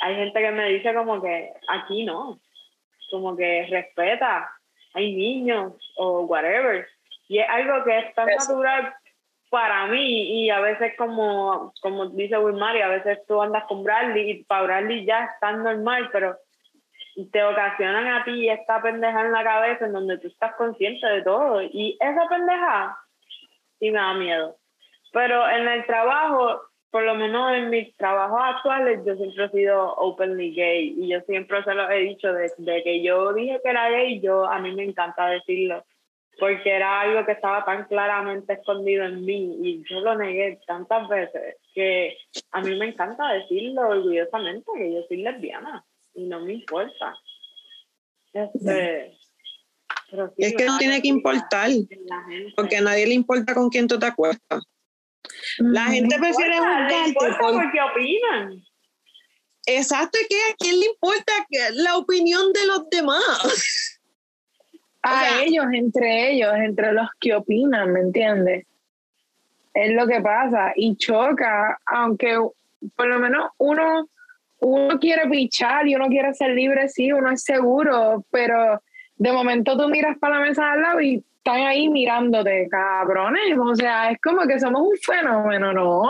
[0.03, 2.39] hay gente que me dice como que aquí no,
[3.11, 4.51] como que respeta,
[4.93, 6.87] hay niños o whatever.
[7.29, 8.53] Y es algo que es tan Eso.
[8.53, 8.95] natural
[9.51, 14.31] para mí y a veces como, como dice Wilmary, a veces tú andas con Bradley
[14.31, 16.37] y para Bradley ya es tan normal, pero
[17.33, 21.23] te ocasionan a ti esta pendeja en la cabeza en donde tú estás consciente de
[21.23, 22.97] todo y esa pendeja
[23.79, 24.57] sí me da miedo.
[25.12, 26.61] Pero en el trabajo,
[26.91, 31.21] por lo menos en mis trabajos actuales, yo siempre he sido openly gay y yo
[31.23, 34.73] siempre se lo he dicho desde que yo dije que era gay, yo a mí
[34.75, 35.85] me encanta decirlo
[36.38, 41.09] porque era algo que estaba tan claramente escondido en mí y yo lo negué tantas
[41.09, 42.16] veces que
[42.53, 47.14] a mí me encanta decirlo orgullosamente que yo soy lesbiana y no me importa.
[48.33, 49.16] Este,
[50.11, 52.53] pero sí, Es que no tiene que importar, La gente.
[52.57, 54.62] porque a nadie le importa con quién tú te acuestas.
[55.59, 58.62] La gente prefiere importa por- porque opinan.
[59.66, 63.38] Exacto, es que a quién le importa que- la opinión de los demás.
[65.03, 68.67] A sea- ellos, entre ellos, entre los que opinan, ¿me entiendes?
[69.75, 70.73] Es lo que pasa.
[70.75, 72.37] Y choca, aunque
[72.97, 74.09] por lo menos uno,
[74.61, 78.81] uno quiere pichar y uno quiere ser libre, sí, uno es seguro, pero
[79.17, 83.57] de momento tú miras para la mesa al lado y están ahí mirándote, cabrones.
[83.59, 86.03] O sea, es como que somos un fenómeno, ¿no?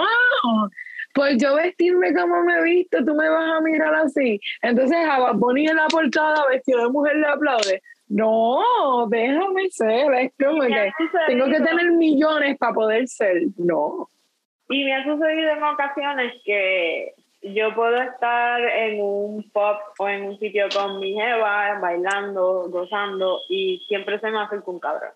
[1.14, 4.40] Pues yo vestirme como me he visto, tú me vas a mirar así.
[4.62, 7.83] Entonces a Bunny en la portada vestido de mujer le aplaude.
[8.09, 10.92] No, déjame ser, es como que
[11.27, 13.42] tengo que tener millones para poder ser.
[13.59, 14.09] No.
[14.71, 20.25] Y me ha sucedido en ocasiones que yo puedo estar en un pub o en
[20.25, 25.12] un sitio con mi jeva, bailando, gozando, y siempre se me acerca un cabrón.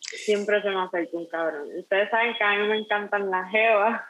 [0.00, 1.68] Siempre se me acerca un cabrón.
[1.78, 4.02] Ustedes saben que a mí me encantan las jevas.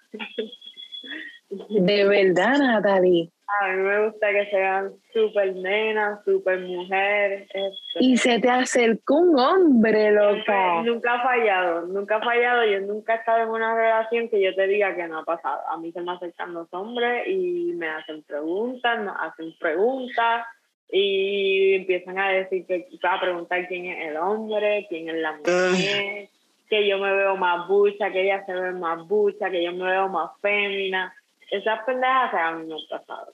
[1.68, 3.28] De verdad, Natalie.
[3.60, 7.46] A mí me gusta que sean súper nenas, súper mujer.
[7.52, 10.76] Este, Y se te acercó un hombre, loca.
[10.76, 12.64] Nunca, nunca ha fallado, nunca ha fallado.
[12.64, 15.60] Yo nunca he estado en una relación que yo te diga que no ha pasado.
[15.70, 20.46] A mí se me acercan los hombres y me hacen preguntas, nos hacen preguntas
[20.90, 26.28] y empiezan a decir que a preguntar quién es el hombre, quién es la mujer,
[26.68, 29.90] que yo me veo más bucha, que ella se ve más bucha, que yo me
[29.90, 31.14] veo más fémina.
[31.50, 33.32] Esas pendejas a mí me han pasado.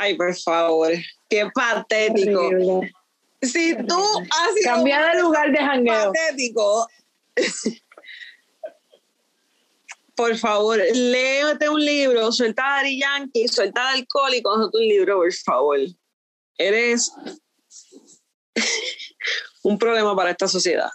[0.00, 0.92] Ay, por favor,
[1.28, 2.38] qué patético.
[2.38, 2.92] Horrible.
[3.42, 6.12] Si tú has sido de lugar de jangueo.
[6.12, 6.88] patético,
[10.14, 15.16] por favor, léete un libro, suelta a Dari Yankee, suelta al alcohólico, suelta un libro,
[15.16, 15.78] por favor.
[16.56, 17.12] Eres
[19.64, 20.90] un problema para esta sociedad.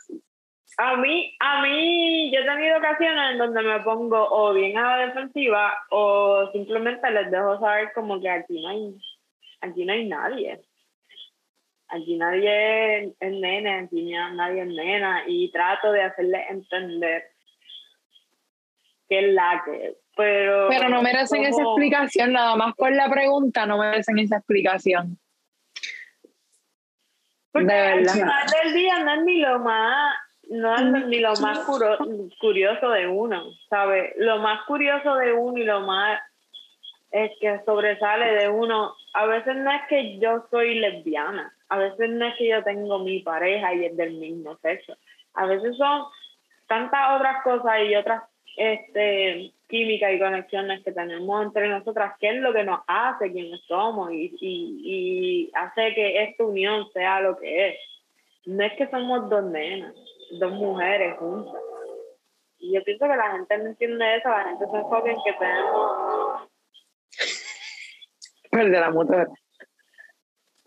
[0.78, 4.98] A mí, a mí, yo he tenido ocasiones en donde me pongo o bien a
[4.98, 8.96] la defensiva o simplemente les dejo saber como que aquí no hay,
[9.62, 10.62] aquí no hay nadie.
[11.90, 17.24] Aquí nadie es, nene, aquí nadie es nena y trato de hacerle entender
[19.08, 23.66] que es la que pero, pero no merecen esa explicación, nada más por la pregunta
[23.66, 25.18] no merecen esa explicación.
[27.52, 28.14] Porque de verdad.
[28.14, 30.16] al final del día no es ni lo más,
[30.54, 31.60] no es ni lo más
[32.40, 34.14] curioso de uno, ¿sabes?
[34.18, 36.22] Lo más curioso de uno y lo más
[37.12, 42.10] es que sobresale de uno, a veces no es que yo soy lesbiana, a veces
[42.10, 44.96] no es que yo tengo mi pareja y es del mismo sexo,
[45.36, 46.06] a veces son
[46.68, 48.24] tantas otras cosas y otras
[48.58, 53.62] este, química y conexiones que tenemos entre nosotras, que es lo que nos hace quienes
[53.62, 57.76] somos y, y, hace que esta unión sea lo que es.
[58.46, 59.94] No es que somos dos nenas,
[60.40, 61.62] dos mujeres juntas.
[62.60, 65.34] Y yo pienso que la gente no entiende eso, la gente se enfoca en que
[65.34, 66.50] tenemos...
[68.52, 69.28] El de la mujer.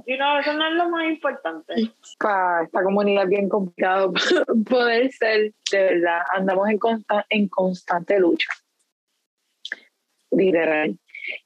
[0.05, 1.75] Y no, eso no es lo más importante.
[2.19, 4.13] Para esta comunidad es bien complicado
[4.71, 6.79] poder ser, de verdad, andamos en,
[7.31, 8.49] en constante lucha.
[10.31, 10.97] Literal.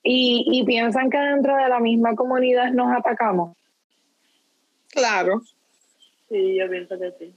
[0.02, 3.56] Y, y piensan que dentro de la misma comunidad nos atacamos.
[4.90, 5.40] Claro.
[6.28, 7.34] Sí, yo pienso que sí.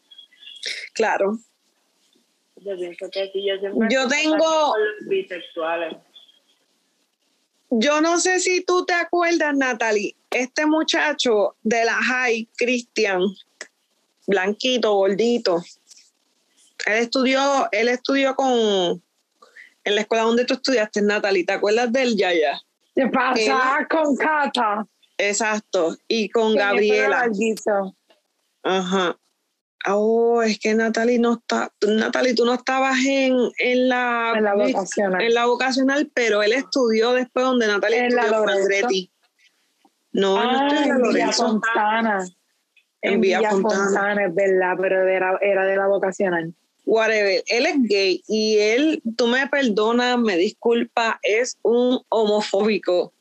[0.93, 1.38] Claro.
[2.58, 3.45] Yo pienso que sí.
[3.45, 4.73] Yo, siempre yo tengo...
[5.08, 5.97] bisexuales.
[7.69, 13.21] Yo no sé si tú te acuerdas, Natalie, este muchacho de la high, Cristian,
[14.27, 15.63] blanquito, gordito,
[16.86, 19.01] él estudió, él estudió con,
[19.84, 22.62] en la escuela donde tú estudiaste, Natalie, ¿te acuerdas de él, Yaya?
[22.95, 24.86] ¿Qué pasa con Cata?
[25.17, 27.27] Exacto, y con Gabriela.
[28.63, 29.17] Ajá.
[29.88, 34.56] Oh, es que Natalie no está, Natalie, tú no estabas en, en la, en la
[34.56, 35.22] vocacional.
[35.22, 39.12] En la vocacional, pero él estudió después donde Natalie en estudió la Andretti.
[40.13, 42.26] No, ah, no estoy en, en Villa Fontana.
[43.02, 43.84] En, Villa, Fontana.
[43.86, 44.26] Fontana.
[44.26, 46.54] es verdad, pero era, era de la vocacional.
[46.86, 53.12] Whatever, él es gay y él, tú me perdonas, me disculpa, es un homofóbico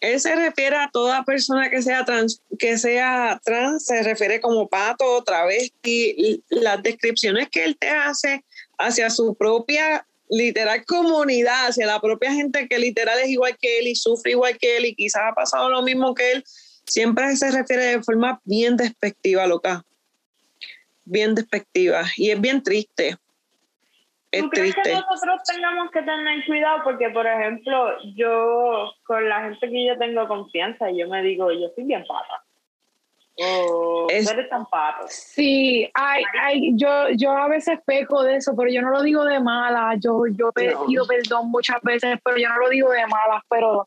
[0.00, 4.68] él se refiere a toda persona que sea trans, que sea trans, se refiere como
[4.68, 8.44] pato, travesti, las descripciones que él te hace
[8.78, 13.86] hacia su propia literal comunidad, hacia la propia gente que literal es igual que él
[13.86, 16.44] y sufre igual que él y quizás ha pasado lo mismo que él,
[16.84, 19.84] siempre se refiere de forma bien despectiva, loca.
[21.04, 22.04] Bien despectiva.
[22.16, 23.16] Y es bien triste.
[24.40, 26.80] ¿Tú crees que nosotros tengamos que tener cuidado?
[26.84, 31.68] Porque, por ejemplo, yo con la gente que yo tengo confianza, yo me digo, yo
[31.74, 32.42] soy bien pata.
[33.38, 35.04] O es, eres tan pato.
[35.08, 39.24] Sí, ay, ay, yo, yo a veces peco de eso, pero yo no lo digo
[39.24, 39.94] de mala.
[39.96, 43.86] Yo, yo pido perdón muchas veces, pero yo no lo digo de malas, pero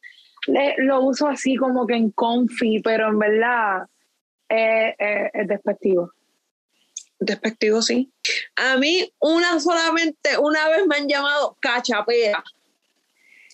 [0.77, 3.87] lo uso así como que en confi, pero en verdad
[4.47, 6.11] es despectivo
[7.19, 8.11] despectivo, sí.
[8.55, 12.43] A mí, una solamente, una vez me han llamado cachapera.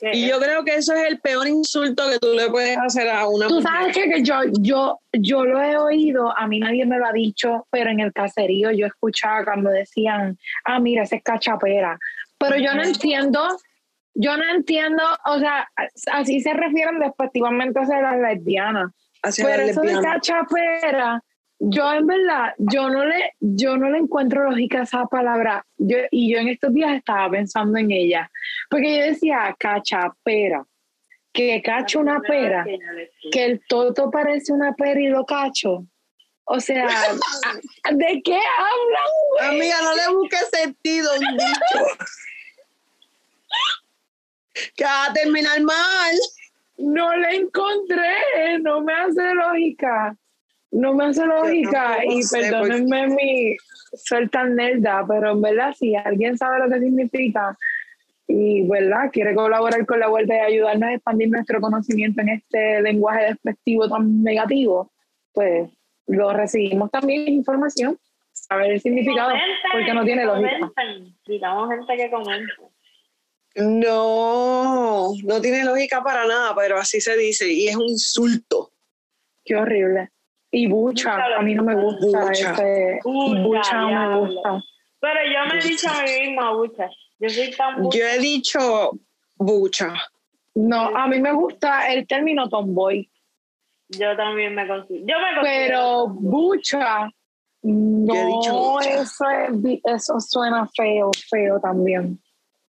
[0.02, 3.28] Y yo creo que eso es el peor insulto que tú le puedes hacer a
[3.28, 7.08] una Tú sabes que, yo, yo, yo lo he oído, a mí nadie me lo
[7.08, 11.98] ha dicho, pero en el caserío yo escuchaba cuando decían, ah, mira, ese es cachapera.
[12.38, 13.42] Pero yo no entiendo,
[14.14, 15.70] yo no entiendo, o sea,
[16.12, 18.92] así se refieren despectivamente a las lesbianas.
[19.38, 21.24] pero eso de cachapera
[21.68, 25.66] yo en verdad, yo no le, yo no le encuentro lógica a esa palabra.
[25.78, 28.30] Yo, y yo en estos días estaba pensando en ella.
[28.70, 30.64] Porque yo decía, cacha pera.
[31.34, 32.66] Que cacho una pera.
[33.32, 35.86] Que el toto parece una pera y lo cacho.
[36.44, 36.88] O sea,
[37.92, 39.56] ¿de qué hablan?
[39.56, 41.86] Amiga, no le busques sentido un dicho.
[44.76, 46.16] que va a terminar mal.
[46.78, 50.16] No le encontré, no me hace lógica
[50.76, 53.58] no me hace lógica y perdónenme mi
[53.94, 57.58] ser tan nerda, pero en verdad si alguien sabe lo que significa
[58.28, 62.82] y verdad quiere colaborar con la vuelta y ayudarnos a expandir nuestro conocimiento en este
[62.82, 64.92] lenguaje despectivo tan negativo,
[65.32, 65.70] pues
[66.08, 67.98] lo recibimos también información,
[68.34, 69.34] saber el significado,
[69.72, 70.72] porque no tiene lógica.
[71.26, 72.54] Digamos gente que comenta.
[73.56, 78.72] No, no tiene lógica para nada, pero así se dice y es un insulto.
[79.46, 80.10] Qué horrible.
[80.58, 82.52] Y bucha, a mí no me gusta bucha.
[82.54, 83.00] ese.
[83.04, 84.64] Bucha, no me gusta.
[85.02, 86.90] Pero yo me he dicho a mí misma bucha.
[87.20, 87.98] Yo soy tan bucha.
[87.98, 88.92] Yo he dicho
[89.36, 89.94] bucha.
[90.54, 93.10] No, a mí me gusta el término tomboy.
[93.90, 95.06] Yo también me considero.
[95.06, 97.10] Yo me Pero bucha,
[97.64, 102.18] no, Eso, es, eso suena feo, feo también.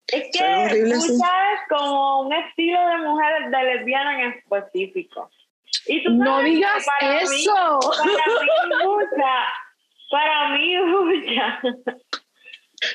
[0.08, 5.30] Es que bucha es como un estilo de mujer de lesbiana en específico.
[5.88, 7.78] Y tú No digas para mí- eso.
[7.80, 9.46] para mí mucha,
[10.10, 11.60] para mí mucha.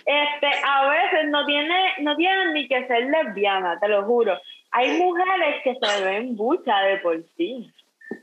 [0.05, 4.37] Este, a veces no tiene, no tienen ni que ser lesbiana, te lo juro.
[4.71, 7.69] Hay mujeres que se ven bucha de por sí.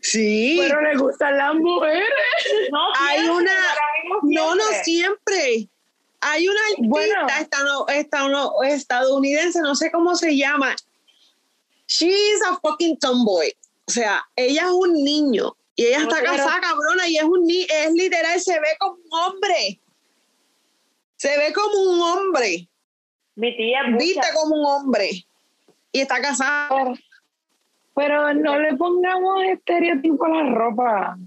[0.00, 0.58] Sí.
[0.60, 2.08] Pero le gustan las mujeres.
[2.70, 4.84] No Hay siempre, una- mí no, no siempre.
[4.84, 5.68] siempre.
[6.20, 7.26] Hay una artista Bueno.
[7.40, 10.74] estano- estano- estadounidense, no sé cómo se llama.
[11.86, 13.52] She's a fucking tomboy.
[13.88, 17.42] O sea, ella es un niño y ella está Pero- casada, cabrona, y es un
[17.44, 19.80] ni es literal, se ve como un hombre.
[21.16, 22.68] Se ve como un hombre.
[23.34, 25.10] Mi tía es Viste como un hombre.
[25.90, 26.68] Y está casada.
[26.68, 26.94] Pero,
[27.94, 31.18] pero no le pongamos estereotipo a la ropa.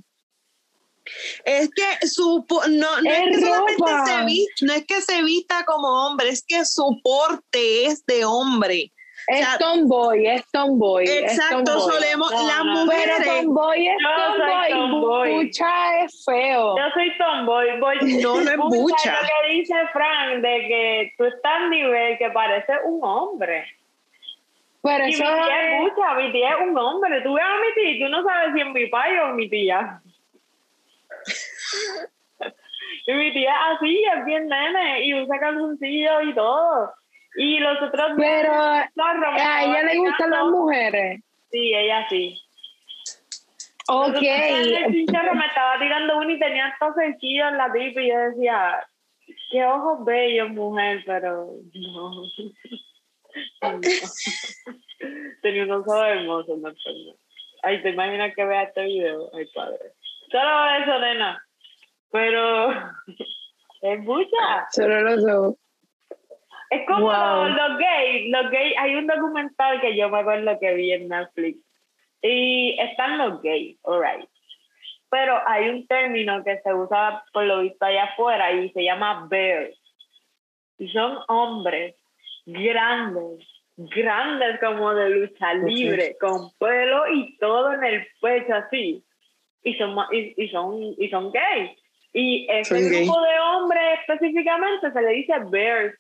[1.44, 5.24] Es que su no, no es, Es que solamente se vi- no es que se
[5.24, 8.92] vista como hombre, es que su porte es de hombre.
[9.28, 11.04] Es sea, tomboy, es tomboy.
[11.06, 11.94] es Exacto, tomboy.
[11.94, 12.86] solemos No, las no.
[12.90, 14.70] Pero tomboy es tomboy.
[14.70, 15.34] tomboy.
[15.36, 16.76] Bucha es feo.
[16.78, 17.80] Yo soy tomboy.
[17.80, 19.14] Voy, No, no es bucha.
[19.14, 23.66] Lo que dice Frank de que tú estás a nivel que parece un hombre.
[24.84, 27.22] Pero Y eso mi tía es es- bucha, mi tía es un hombre.
[27.22, 29.48] Tú ves a mi tía y tú no sabes si es mi padre o mi
[29.50, 30.02] tía.
[33.08, 36.92] y mi tía así, es bien nene, y usa calzoncillos y todo.
[37.36, 41.22] Y los otros Pero a ella le gustan las mujeres.
[41.50, 42.38] Sí, ella sí.
[43.88, 44.18] Ok.
[44.22, 48.18] El chinchorro me estaba tirando uno y tenía estos cerquillos en la pipa y yo
[48.18, 48.88] decía,
[49.52, 52.12] qué ojos bellos, mujer, pero no.
[53.62, 53.80] No.
[55.42, 56.76] tenía unos ojos hermosos, no no.
[57.64, 59.78] Ay, te imaginas que vea este video, ay padre.
[60.32, 61.44] Solo eso, nena.
[62.12, 62.72] Pero
[63.82, 64.68] es mucha.
[64.72, 65.56] Solo los ojos.
[66.72, 67.46] Es como Wow.
[67.50, 71.08] los, los gays, los gays, hay un documental que yo me acuerdo que vi en
[71.10, 71.60] Netflix
[72.24, 74.28] y están los gays, alright.
[75.10, 79.28] Pero hay un término que se usa por lo visto allá afuera y se llama
[79.30, 79.78] bears.
[80.80, 81.96] Y son hombres
[82.46, 83.46] grandes,
[83.76, 89.04] grandes como de lucha libre, con pelo y todo en el pecho así.
[89.64, 91.72] Y son, y, y son, y son gays.
[92.14, 93.06] Y ese Son gay.
[93.06, 95.98] grupo de hombres específicamente se le dice bears.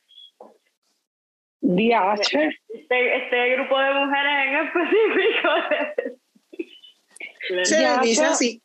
[1.75, 2.49] DH.
[2.69, 5.49] Este, este grupo de mujeres en específico.
[7.63, 8.61] Se Ya, dice pero- así.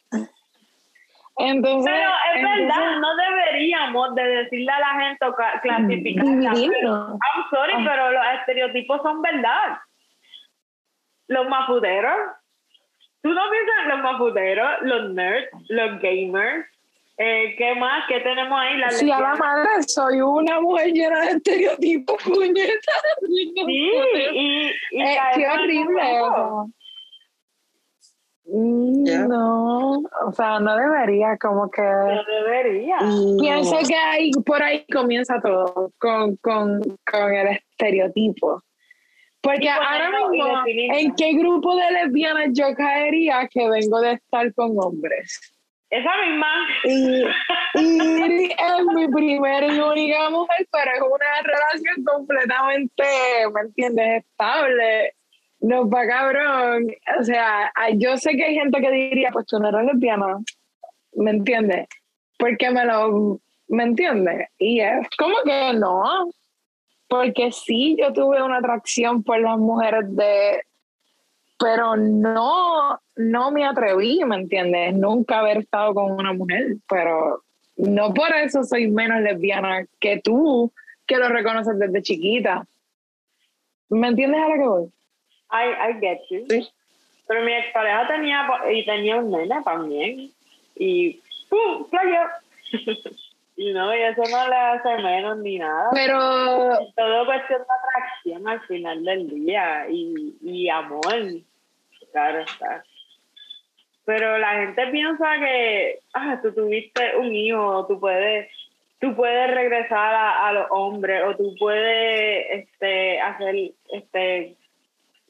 [1.39, 1.93] Entonces.
[1.93, 6.53] Pero es entonces, verdad, no deberíamos de decirle a la gente o ca- clasificarla.
[6.55, 7.85] I'm sorry, Ah.
[7.85, 9.79] pero los estereotipos son verdad.
[11.29, 12.17] Los mafuderos.
[13.23, 16.67] ¿Tú no piensas en los mafuderos, los nerds, los gamers?
[17.19, 18.05] Eh, ¿Qué más?
[18.09, 18.77] ¿Qué tenemos ahí?
[18.77, 22.93] Las Sí, a la madre, soy una mujer llena de estereotipos, puñeta.
[23.27, 23.53] Sí,
[24.35, 26.03] y, y Eh, qué horrible.
[28.49, 29.29] Mm.
[29.29, 31.83] No, o sea, no debería, como que.
[31.83, 32.99] No debería.
[33.41, 38.63] Pienso que ahí, por ahí comienza todo, con, con, con el estereotipo.
[39.41, 40.65] Porque ahora mismo.
[40.67, 45.56] ¿en qué grupo de lesbianas yo caería que vengo de estar con hombres?
[45.91, 46.67] Esa misma.
[46.85, 47.23] Y,
[47.75, 53.05] y es mi primera y única mujer, pero es una relación completamente,
[53.55, 54.25] ¿me entiendes?
[54.25, 55.15] Estable.
[55.61, 56.89] No va cabrón.
[57.19, 60.39] O sea, yo sé que hay gente que diría, pues tú no eres lesbiana.
[61.15, 61.87] ¿Me entiendes?
[62.39, 64.49] Porque me lo, ¿me entiendes?
[64.59, 66.31] Y es como que no.
[67.09, 70.61] Porque sí, yo tuve una atracción por las mujeres de,
[71.59, 74.95] pero no, no me atreví, ¿me entiendes?
[74.95, 77.43] Nunca haber estado con una mujer, pero
[77.77, 80.73] no por eso soy menos lesbiana que tú,
[81.07, 82.67] que lo reconoces desde chiquita.
[83.89, 84.85] ¿Me entiendes a lo que voy?
[85.51, 86.45] I, I get you.
[86.49, 86.69] Sí.
[87.29, 90.31] Pero mi expareja tenía, y tenía un nene también.
[90.77, 91.89] Y ¡pum!
[91.91, 92.31] Playa.
[93.57, 95.89] y no, y eso no le hace menos ni nada.
[95.93, 101.03] Pero Es todo cuestión de atracción al final del día y, y amor.
[102.13, 102.85] Claro está.
[104.05, 108.49] Pero la gente piensa que ah, tú tuviste un hijo, tú puedes,
[109.01, 113.55] tú puedes regresar a, a los hombres o tú puedes este, hacer
[113.93, 114.57] este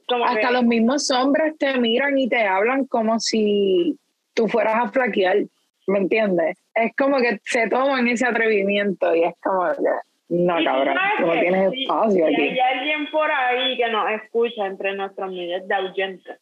[0.06, 3.96] como hasta que- los mismos hombres te miran y te hablan como si
[4.34, 5.38] tú fueras a flaquear,
[5.86, 6.58] ¿me entiendes?
[6.74, 9.82] Es como que se toman ese atrevimiento y es como que,
[10.28, 12.42] no, Y tú cabrón, tú no que tienes si- espacio si aquí.
[12.42, 16.40] hay alguien por ahí que nos escucha entre nuestros miles de oyentes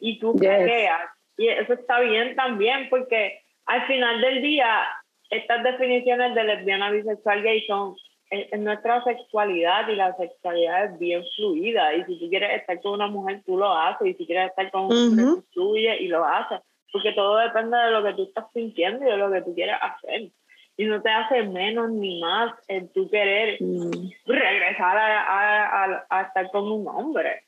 [0.00, 0.40] y tú Yes.
[0.40, 1.00] flaqueas,
[1.38, 4.84] y eso está bien también porque al final del día
[5.30, 7.94] estas definiciones de lesbiana bisexual gay son
[8.30, 12.92] en nuestra sexualidad y la sexualidad es bien fluida y si tú quieres estar con
[12.94, 16.08] una mujer tú lo haces y si quieres estar con un hombre tú fluyes y
[16.08, 16.60] lo haces
[16.92, 19.76] porque todo depende de lo que tú estás sintiendo y de lo que tú quieres
[19.80, 20.30] hacer.
[20.78, 24.10] Y no te hace menos ni más en tu querer mm.
[24.26, 27.44] regresar a, a, a, estar con un hombre.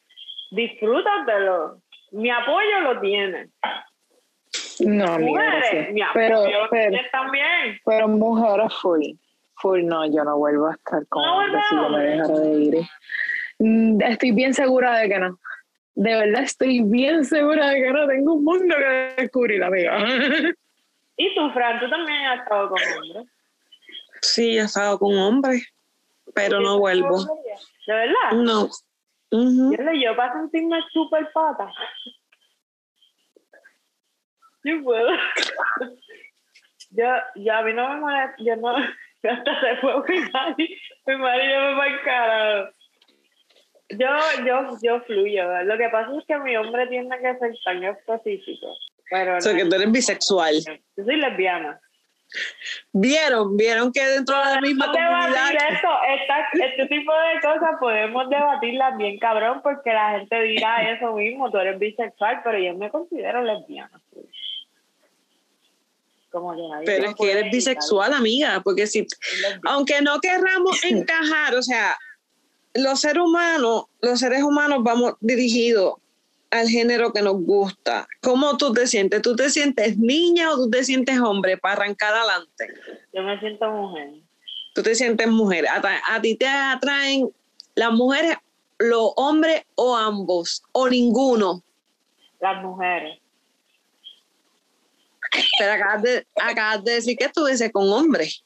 [0.51, 1.81] Disfrútatelo.
[2.13, 3.49] Mi apoyo lo tiene.
[4.81, 7.81] No, mujeres, mi pero, apoyo pero, también.
[7.85, 9.03] pero mujeres full
[9.61, 12.53] Full no, yo no vuelvo a estar con no, él si yo me dejara de
[12.53, 12.77] ir.
[13.59, 15.39] Mm, estoy bien segura de que no.
[15.99, 18.07] De verdad estoy bien segura de que no.
[18.07, 19.99] Tengo un mundo que descubrir, amiga.
[21.17, 21.81] ¿Y tú, Fran?
[21.81, 23.27] ¿Tú también has estado con hombres?
[24.23, 25.67] Sí, he estado con hombres,
[26.37, 27.19] pero no vuelvo.
[27.85, 28.31] ¿De verdad?
[28.33, 28.69] No.
[29.33, 31.69] yo, yo para sentirme súper pata.
[34.63, 35.11] Yo puedo.
[36.91, 38.77] yo, yo a mí no me molesta, yo no,
[39.29, 40.75] hasta se fue mi marido,
[41.07, 42.75] mi marido me va a encarar.
[43.91, 44.07] Yo,
[44.45, 45.65] yo, yo fluyo.
[45.65, 48.77] Lo que pasa es que mi hombre tiene que ser tan específico.
[49.11, 50.55] Pero o sea, que tú eres bisexual.
[50.97, 51.81] Yo soy lesbiana.
[52.93, 55.53] Vieron, vieron que dentro de la misma comunidad.
[55.55, 55.89] Esto,
[56.53, 61.51] este tipo de cosas podemos debatirlas bien, cabrón, porque la gente dirá eso mismo.
[61.51, 64.01] Tú eres bisexual, pero yo me considero lesbiana.
[66.85, 69.07] Pero es que eres bisexual, amiga, porque si,
[69.65, 71.97] aunque no querramos encajar, o sea,
[72.75, 75.95] los seres humanos, los seres humanos vamos dirigidos
[76.51, 78.07] al género que nos gusta.
[78.23, 79.23] ¿Cómo tú te sientes?
[79.23, 82.69] ¿Tú te sientes niña o tú te sientes hombre para arrancar adelante?
[83.13, 84.11] Yo me siento mujer.
[84.75, 85.67] Tú te sientes mujer.
[85.69, 85.83] ¿A,
[86.15, 87.31] a ti te atraen
[87.75, 88.37] las mujeres,
[88.79, 90.63] los hombres o ambos?
[90.73, 91.63] ¿O ninguno?
[92.41, 93.19] Las mujeres.
[95.59, 98.43] Pero acabas de, acabas de decir que estuviese con hombres.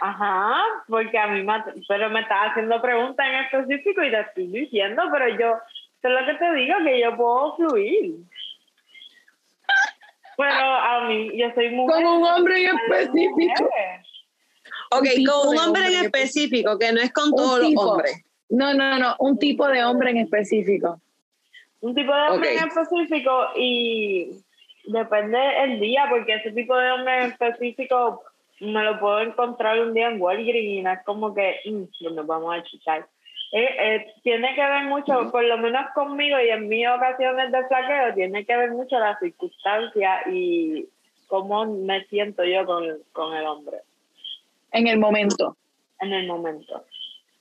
[0.00, 4.46] Ajá, porque a mí me, pero me estás haciendo preguntas en específico y te estoy
[4.48, 5.56] diciendo, pero yo,
[6.02, 8.14] es lo que te digo, que yo puedo fluir.
[10.36, 11.94] Pero a mí, yo soy mujer.
[11.94, 13.70] Con un hombre en específico.
[14.90, 18.22] Ok, con un hombre en específico, que no es con todos los hombres.
[18.50, 21.00] No, no, no, un tipo de hombre en específico.
[21.80, 24.44] Un tipo de hombre en específico y
[24.86, 28.22] Depende el día, porque ese tipo de hombre en específico
[28.60, 32.26] me lo puedo encontrar un día en Walgreens y no es como que mm, nos
[32.26, 33.06] vamos a chichar.
[33.52, 37.66] Eh, eh, tiene que ver mucho, por lo menos conmigo y en mis ocasiones de
[37.66, 40.88] flaqueo, tiene que ver mucho la circunstancia y
[41.28, 43.78] cómo me siento yo con, con el hombre.
[44.72, 45.56] En el momento.
[46.00, 46.84] En el momento.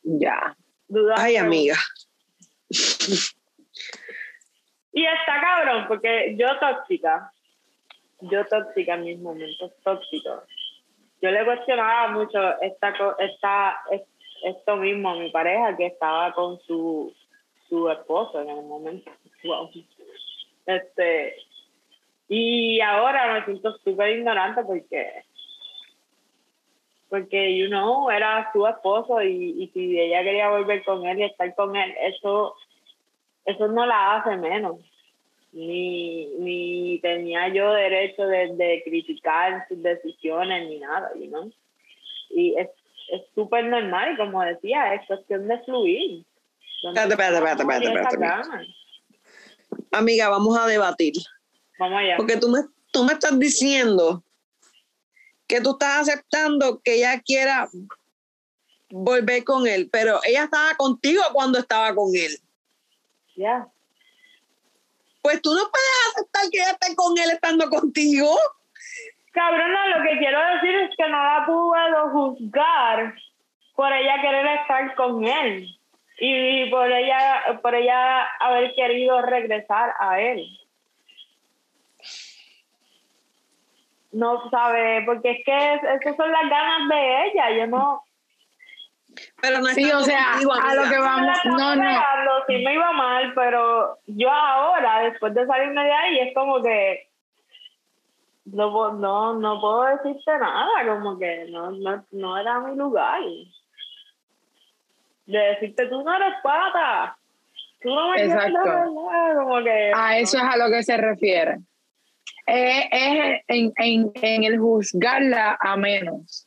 [0.04, 0.56] Ya.
[1.18, 1.76] Ay, amiga.
[4.96, 7.30] Y está cabrón, porque yo tóxica,
[8.22, 10.44] yo tóxica en mis momentos tóxicos.
[11.22, 13.82] Yo le cuestionaba mucho esta, esta,
[14.44, 17.14] esto mismo a mi pareja que estaba con su,
[17.70, 19.12] su esposo en el momento.
[20.68, 21.36] Este,
[22.28, 25.24] y ahora me siento súper ignorante porque,
[27.08, 31.26] porque, you know, era su esposo y, y si ella quería volver con él y
[31.26, 32.56] estar con él, eso,
[33.46, 34.78] eso no la hace menos
[35.56, 41.50] ni, ni tenía yo derecho de, criticar sus decisiones ni nada, ¿no?
[42.30, 42.68] Y es
[43.34, 46.26] súper normal, y como decía, es cuestión de fluir.
[46.84, 48.68] Espérate, espérate, espérate, espérate,
[49.92, 51.14] Amiga, vamos a debatir.
[51.80, 52.18] Vamos allá.
[52.18, 52.60] Porque tú me,
[52.92, 54.24] tú me estás diciendo
[55.48, 57.70] que tú estás aceptando que ella quiera
[58.90, 62.38] volver con él, pero ella estaba contigo cuando estaba con él.
[63.38, 63.70] Ya
[65.26, 68.38] pues tú no puedes aceptar que ella esté con él estando contigo.
[69.32, 73.16] Cabrona, lo que quiero decir es que no la puedo juzgar
[73.76, 75.68] por ella querer estar con él
[76.20, 80.48] y por ella, por ella haber querido regresar a él.
[84.12, 88.04] No sabe, porque es que esas son las ganas de ella, yo no,
[89.42, 92.02] pero no sí, o sea, a lo que vamos, no, no.
[92.48, 97.08] Sí me iba mal, pero yo ahora, después de salirme de ahí, es como que
[98.46, 103.22] no, no, no puedo decirte nada, como que no, no, no era mi lugar.
[105.26, 107.18] De decirte, tú no eres pata.
[107.82, 108.60] Tú no me Exacto.
[109.36, 111.60] como que, a eso es a lo que se refiere.
[112.48, 116.45] Eh, es en, en, en el juzgarla a menos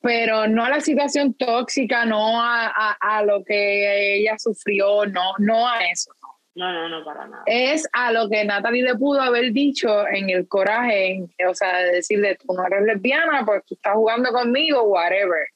[0.00, 5.66] pero no a la situación tóxica, no a, a, lo que ella sufrió, no, no
[5.68, 6.10] a eso.
[6.54, 7.42] No, no, no, para nada.
[7.46, 11.92] Es a lo que Natalie le pudo haber dicho en el coraje, o sea, de
[11.92, 15.48] decirle, tú no eres lesbiana, pues tú estás jugando conmigo, whatever.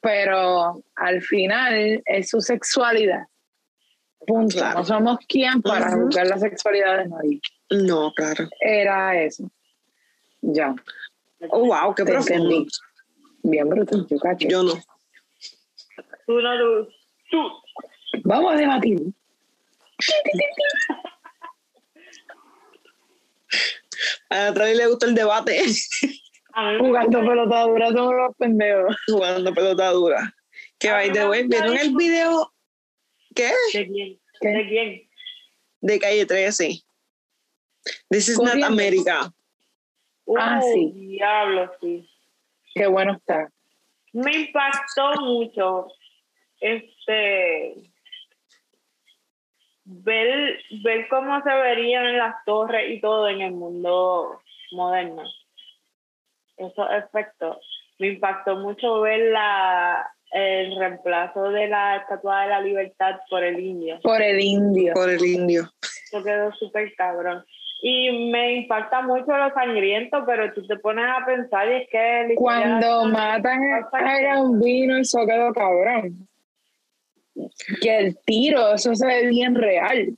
[0.00, 3.24] pero al final es su sexualidad.
[4.26, 4.56] Punto.
[4.58, 4.78] Claro.
[4.78, 6.06] No somos quien para Ujú.
[6.06, 7.40] juzgar la sexualidad de nadie.
[7.70, 8.48] No, claro.
[8.60, 9.50] Era eso.
[10.42, 10.74] Ya,
[11.50, 12.64] Oh, wow, qué profundo.
[13.46, 13.68] Bien
[14.10, 14.48] yo cacho.
[14.48, 14.72] Yo no.
[16.26, 16.88] Tú no, tú,
[17.30, 17.38] tú.
[18.24, 19.00] Vamos a debatir.
[24.30, 25.64] A Travis le gusta el debate
[26.80, 28.96] Jugando pelota dura somos los pendejos.
[29.06, 30.34] jugando pelota dura.
[30.78, 32.52] Que by the way, ¿vieron el video?
[33.34, 33.52] ¿Qué?
[33.72, 34.20] ¿De quién?
[34.40, 34.48] ¿Qué?
[34.48, 35.08] ¿De quién?
[35.82, 36.82] De calle 13.
[38.10, 38.60] This is not.
[38.64, 39.32] America.
[40.36, 40.92] Ah, sí.
[40.94, 42.08] Diablo, sí.
[42.76, 43.50] Qué bueno está.
[44.12, 45.88] Me impactó mucho
[46.60, 47.74] este
[49.84, 55.22] ver, ver cómo se verían las torres y todo en el mundo moderno.
[56.58, 57.56] Esos efectos.
[57.98, 63.58] Me impactó mucho ver la, el reemplazo de la Estatua de la Libertad por el
[63.58, 63.98] indio.
[64.02, 64.92] Por el indio.
[64.92, 65.70] Por el indio.
[65.80, 67.42] Eso quedó súper cabrón.
[67.82, 72.34] Y me impacta mucho lo sangriento, pero tú te pones a pensar y es que...
[72.36, 73.60] Cuando matan
[73.92, 76.26] a Gambino, eso quedó cabrón.
[77.82, 80.16] Que el tiro, eso se ve bien real.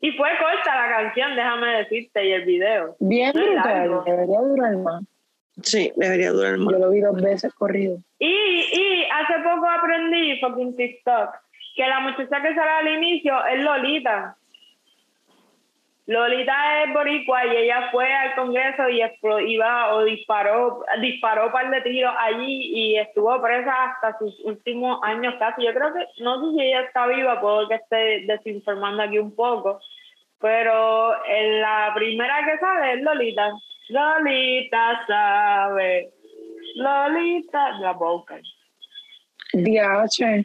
[0.00, 2.96] Y fue corta la canción, déjame decirte, y el video.
[3.00, 4.04] Bien No brutal.
[4.06, 5.02] Debería durar más.
[5.62, 6.74] Sí, debería durar más.
[6.74, 7.98] Yo lo vi dos veces corrido.
[8.20, 11.30] Y, y hace poco aprendí, fucking TikTok,
[11.74, 14.37] que la muchacha que sale al inicio es Lolita.
[16.08, 19.02] Lolita es boricua y ella fue al Congreso y
[19.52, 25.00] iba o disparó, disparó un par de tiros allí y estuvo presa hasta sus últimos
[25.02, 25.66] años casi.
[25.66, 29.36] Yo creo que, no sé si ella está viva, puedo que esté desinformando aquí un
[29.36, 29.80] poco,
[30.40, 33.50] pero en la primera que sale es Lolita.
[33.90, 36.08] Lolita sabe,
[36.76, 38.40] Lolita, la boca.
[39.52, 40.42] DH.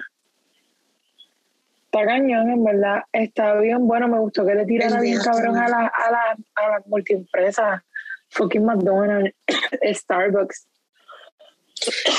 [1.93, 3.03] Está cañón, en verdad.
[3.11, 4.07] Está bien bueno.
[4.07, 7.85] Me gustó que le tirara El bien cabrón a la, a la, a la multiempresa.
[8.29, 9.35] Fucking McDonald's,
[9.93, 10.67] Starbucks.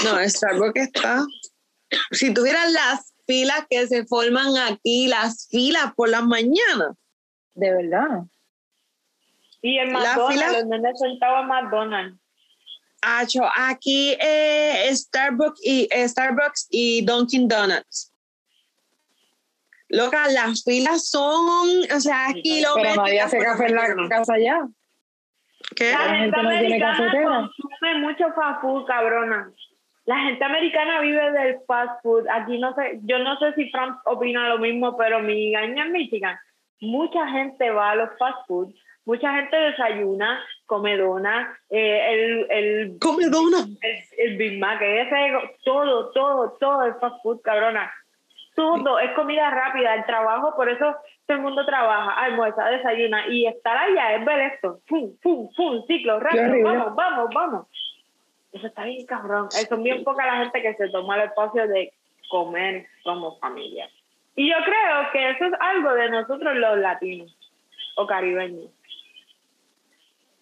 [0.04, 1.26] No, Starbucks está.
[2.12, 6.92] Si tuvieran las filas que se forman aquí, las filas por las mañanas.
[7.54, 8.20] De verdad.
[9.60, 12.20] Y en McDonald's, fila- los nenes sentados en McDonald's.
[13.02, 18.12] Acho, aquí eh, Starbucks y eh, Starbucks y Dunkin' Donuts.
[19.96, 22.74] Loca, las filas son, o sea, kilómetros.
[22.94, 24.60] Pero nadie hace café en la casa ya.
[25.76, 25.92] ¿Qué?
[25.92, 27.50] La La gente no tiene americana cafetera.
[27.60, 29.50] consume mucho fast food, cabrona.
[30.06, 32.26] La gente americana vive del fast food.
[32.30, 35.92] Aquí no sé, yo no sé si Frank opina lo mismo, pero mi gaña en
[35.92, 36.36] Michigan,
[36.80, 38.74] mucha gente va a los fast food,
[39.06, 43.60] mucha gente desayuna, come dona, eh, el, el Come dona.
[43.80, 45.32] el, el Big Mac, ese,
[45.64, 47.90] todo, todo, todo es fast food, cabrona.
[48.54, 50.94] Todo es comida rápida, el trabajo, por eso
[51.26, 54.80] todo el mundo trabaja, almuerza, desayuna y estar allá es ver esto.
[54.88, 57.66] Pum, pum, pum, ciclo rápido, vamos, vamos, vamos.
[58.52, 59.50] Eso está bien cabrón.
[59.50, 61.92] Son bien poca la gente que se toma el espacio de
[62.30, 63.88] comer como familia.
[64.36, 67.36] Y yo creo que eso es algo de nosotros los latinos
[67.96, 68.70] o caribeños.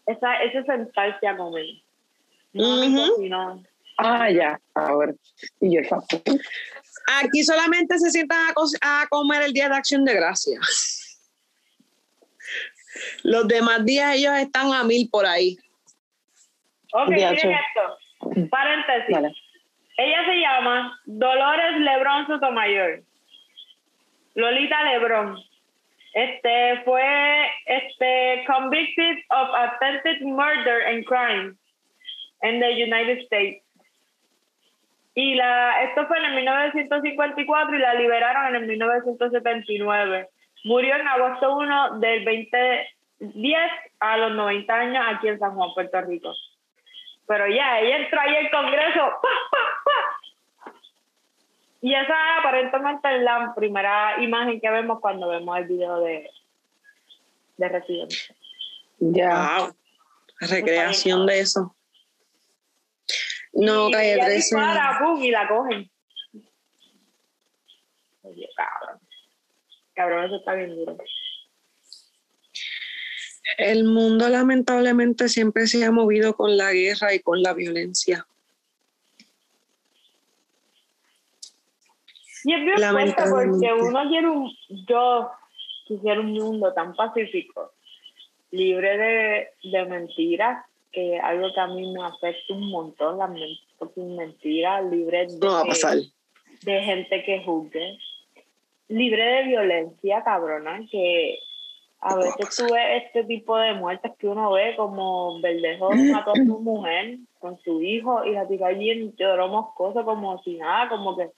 [0.06, 1.66] Esa, ese sentarse a comer.
[2.52, 3.22] No, Ujú.
[3.22, 3.62] sino
[3.98, 4.58] Ah, ya.
[4.74, 5.12] Ahora.
[5.60, 5.82] Y yo.
[7.22, 10.59] Aquí solamente se sientan a, co- a comer el día de acción de gracia.
[13.22, 15.57] Los demás días ellos están a mil por ahí.
[16.92, 18.48] Ok, miren esto.
[18.50, 19.14] Paréntesis.
[19.14, 19.32] Vale.
[19.96, 23.03] Ella se llama Dolores Lebrón Sotomayor.
[24.34, 25.36] Lolita Lebrón.
[26.14, 31.57] Este fue este convicted of attempted murder and crime
[32.42, 33.61] in the United States.
[35.14, 40.28] Y la, esto fue en el 1954 y la liberaron en el 1979.
[40.64, 43.58] Murió en agosto 1 del 2010
[44.00, 46.32] a los 90 años aquí en San Juan, Puerto Rico.
[47.26, 49.00] Pero ya, ella entró ahí al Congreso.
[49.00, 50.72] ¡pa, pa, pa!
[51.82, 56.30] Y esa aparentemente es la primera imagen que vemos cuando vemos el video de,
[57.56, 58.16] de Residente.
[59.00, 59.58] Ya.
[59.58, 59.74] Wow.
[60.40, 61.74] Recreación de eso.
[63.53, 64.36] No, y calle ella 13.
[64.36, 65.90] dispara, pum, y la cogen.
[68.22, 69.00] Oye, cabrón.
[69.94, 70.96] Cabrón, eso está bien duro.
[73.59, 78.26] El mundo lamentablemente siempre se ha movido con la guerra y con la violencia.
[82.44, 84.50] Y es bien porque uno quiere un,
[84.88, 85.30] yo
[85.86, 87.72] quisiera un mundo tan pacífico,
[88.50, 93.30] libre de, de mentiras, que algo que a mí me afecta un montón, las
[93.97, 95.97] mentiras libres no va a pasar.
[96.62, 97.99] de gente que juzgue,
[98.88, 101.38] libre de violencia, cabrona, que
[102.01, 106.34] a veces tú ves este tipo de muertes que uno ve como Verdejo mató a
[106.34, 110.88] su mujer con su hijo y la tira allí en Teodoro Moscoso como si nada,
[110.88, 111.30] como que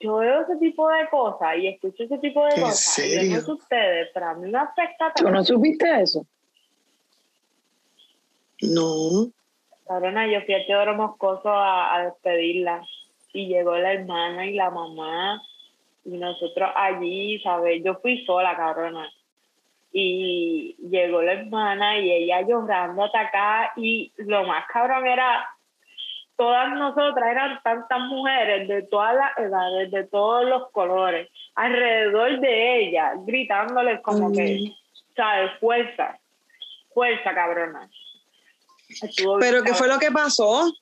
[0.00, 2.80] yo veo ese tipo de cosas y escucho ese tipo de cosas.
[2.80, 3.22] Serio?
[3.22, 5.12] Y no sé ustedes, pero a mí me afecta.
[5.14, 6.26] ¿Tú no supiste eso?
[8.62, 9.30] No.
[9.86, 12.82] Cabrona, yo fui a Teodoro Moscoso a, a despedirla
[13.32, 15.42] y llegó la hermana y la mamá
[16.04, 17.82] y nosotros allí, ¿sabes?
[17.84, 19.08] Yo fui sola, cabrona.
[19.92, 25.48] Y llegó la hermana y ella llorando hasta acá y lo más cabrón era,
[26.36, 32.78] todas nosotras eran tantas mujeres de todas las edades, de todos los colores, alrededor de
[32.78, 34.72] ella, gritándoles como que,
[35.16, 35.50] ¿sabes?
[35.58, 36.18] Fuerza,
[36.94, 37.90] fuerza, cabrona.
[39.40, 40.72] ¿Pero qué fue lo que pasó?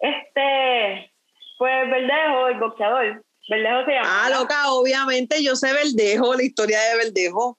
[0.00, 1.12] Este,
[1.58, 3.24] pues Verdejo, el boxeador.
[3.48, 4.08] Verdejo se llama.
[4.08, 7.58] Ah, loca, obviamente yo sé Verdejo, la historia de Verdejo.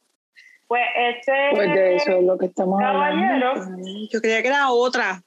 [0.68, 1.34] Pues ese.
[1.52, 4.08] Pues de eso es lo que estamos caballero, hablando.
[4.10, 5.24] Yo creía que era otra.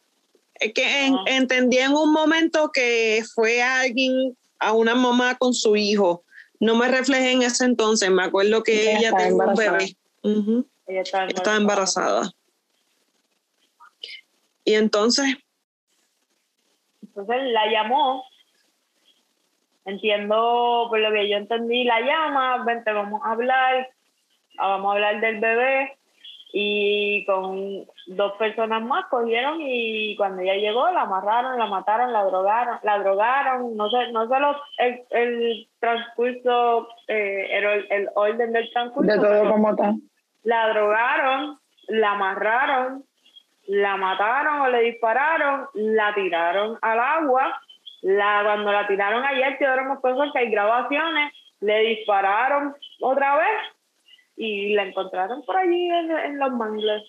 [0.55, 5.77] Es que en, entendí en un momento que fue alguien, a una mamá con su
[5.77, 6.25] hijo.
[6.61, 9.97] No me reflejé en ese entonces, me acuerdo que ella, tenía un bebé.
[10.23, 12.33] Ujú, Ella estaba Estaba embarazada.
[14.65, 15.37] Y entonces,
[17.03, 18.25] Entonces la llamó.
[19.85, 23.87] Entiendo, por lo que yo entendí, la llama, vente, vamos a hablar,
[24.59, 25.99] ah, vamos a hablar del bebé.
[26.57, 32.25] Y con dos personas más cogieron y cuando ella llegó la amarraron, la mataron, la
[32.25, 38.53] drogaron, la drogaron, no sé, no sé los- el, el transcurso, eh, el, el orden
[38.53, 39.11] del transcurso.
[39.11, 39.95] De todo como está.
[40.45, 41.59] la drogaron,
[41.89, 43.05] la amarraron,
[43.67, 47.61] la mataron o le dispararon, la tiraron al agua,
[48.03, 53.61] la, cuando la tiraron ayer, Teodoro Moscoso, que hay grabaciones, le dispararon otra vez
[54.37, 57.03] y la encontraron por allí en, en los mangles.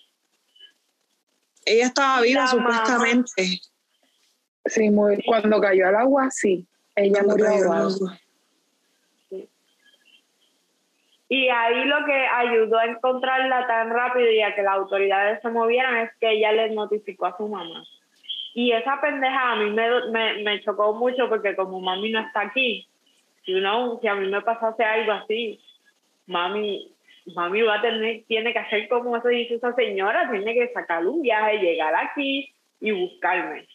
[1.66, 2.70] ella estaba viva La mamá.
[2.86, 3.60] supuestamente.
[4.64, 6.66] Sí, muy, cuando cayó al agua, sí.
[6.94, 7.86] Ella Cuando murió ahogada.
[7.88, 8.18] agua.
[11.28, 15.48] Y ahí lo que ayudó a encontrarla tan rápido y a que las autoridades se
[15.48, 17.82] movieran es que ella le notificó a su mamá.
[18.54, 22.42] Y esa pendeja a mí me, me, me chocó mucho porque como mami no está
[22.42, 22.86] aquí,
[23.44, 25.60] you know, si a mí me pasase algo así,
[26.26, 26.92] mami,
[27.34, 31.04] mami va a tener, tiene que hacer como eso dice esa señora, tiene que sacar
[31.06, 32.48] un viaje, llegar aquí
[32.80, 33.66] y buscarme.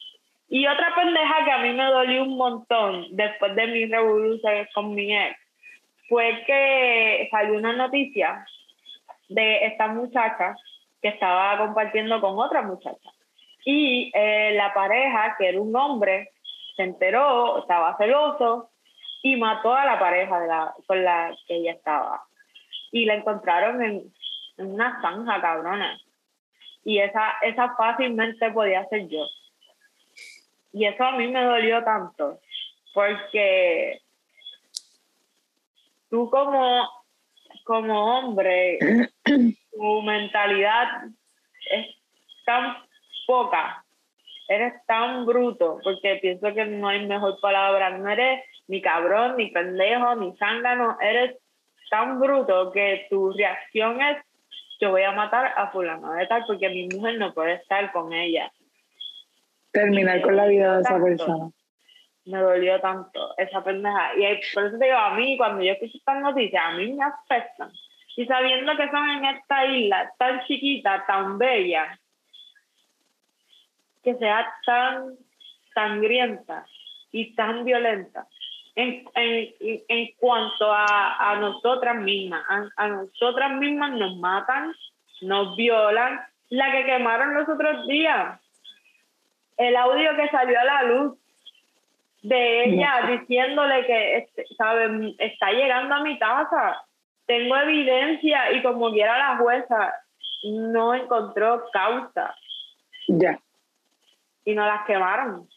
[0.50, 4.96] Y otra pendeja que a mí me dolió un montón después de mi revolución con
[4.96, 5.41] mi ex
[6.12, 8.46] fue que salió una noticia
[9.30, 10.58] de esta muchacha
[11.02, 13.10] que estaba compartiendo con otra muchacha.
[13.64, 16.32] Y eh, la pareja, que era un hombre,
[16.76, 18.72] se enteró, estaba celoso
[19.24, 22.22] y mató a la pareja con la que ella estaba.
[22.92, 24.04] Y la encontraron en,
[24.58, 25.98] en una zanja, cabrona.
[26.84, 29.26] Y esa, esa fácilmente podía ser yo.
[30.74, 32.40] Y eso a mí me dolió tanto,
[32.94, 34.01] porque
[36.12, 36.88] tú como,
[37.64, 38.78] como hombre,
[39.24, 41.06] tu mentalidad
[41.72, 41.88] es
[42.46, 42.76] tan
[43.26, 43.84] poca,
[44.48, 49.48] eres tan bruto, porque pienso que no hay mejor palabra, no eres ni cabrón, ni
[49.48, 51.38] pendejo, ni zángano, eres
[51.90, 54.18] tan bruto que tu reacción es,
[54.82, 58.12] yo voy a matar a fulano de tal porque mi mujer no puede estar con
[58.12, 58.52] ella.
[59.72, 61.52] Terminar con la vida de esa persona.
[62.26, 64.14] Me dolió tanto esa pendeja.
[64.16, 67.04] Y por eso te digo, a mí, cuando yo escucho estas noticias, a mí me
[67.04, 67.72] afectan.
[68.16, 71.98] Y sabiendo que son en esta isla tan chiquita, tan bella,
[74.04, 75.16] que sea tan
[75.74, 76.66] sangrienta
[77.12, 78.28] y tan violenta
[78.76, 79.54] en, en,
[79.88, 82.44] en cuanto a, a nosotras mismas.
[82.50, 84.74] A, a nosotras mismas nos matan,
[85.22, 86.20] nos violan.
[86.50, 88.38] La que quemaron los otros días,
[89.56, 91.21] el audio que salió a la luz
[92.22, 96.84] de ella diciéndole que este, sabe está llegando a mi casa.
[97.26, 99.94] Tengo evidencia y como quiera la jueza
[100.44, 102.36] no encontró causa.
[103.08, 103.40] Ya.
[104.46, 105.48] y no las quemaron.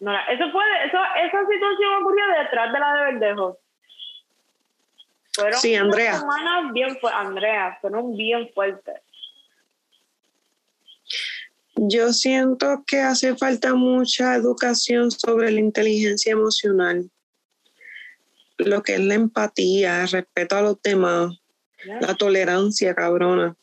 [0.00, 3.58] No la- eso fue eso esa situación ocurrió detrás de la de Verdejo.
[5.34, 6.14] Fueron Sí, unas Andrea.
[6.14, 9.00] semanas bien fu- Andrea fueron bien fuertes
[11.78, 17.10] Yo siento que hace falta mucha educación sobre la inteligencia emocional,
[18.56, 21.38] lo que es la empatía, el respeto a los demás,
[22.00, 23.56] la tolerancia, cabrona.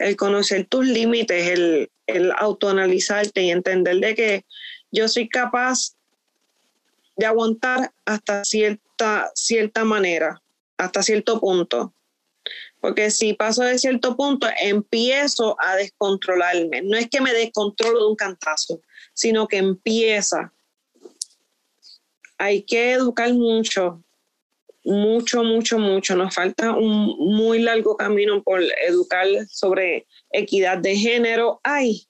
[0.00, 4.44] el conocer tus límites, el, el autoanalizarte y entender de que
[4.90, 5.94] yo soy capaz
[7.16, 10.42] de aguantar hasta cierta, cierta manera,
[10.76, 11.92] hasta cierto punto.
[12.80, 16.82] Porque si paso de cierto punto, empiezo a descontrolarme.
[16.82, 18.80] No es que me descontrolo de un cantazo,
[19.14, 20.52] sino que empieza.
[22.38, 24.02] Hay que educar mucho,
[24.84, 26.14] mucho, mucho, mucho.
[26.14, 31.60] Nos falta un muy largo camino por educar sobre equidad de género.
[31.64, 32.06] Hay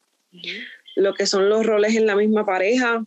[0.96, 3.04] lo que son los roles en la misma pareja,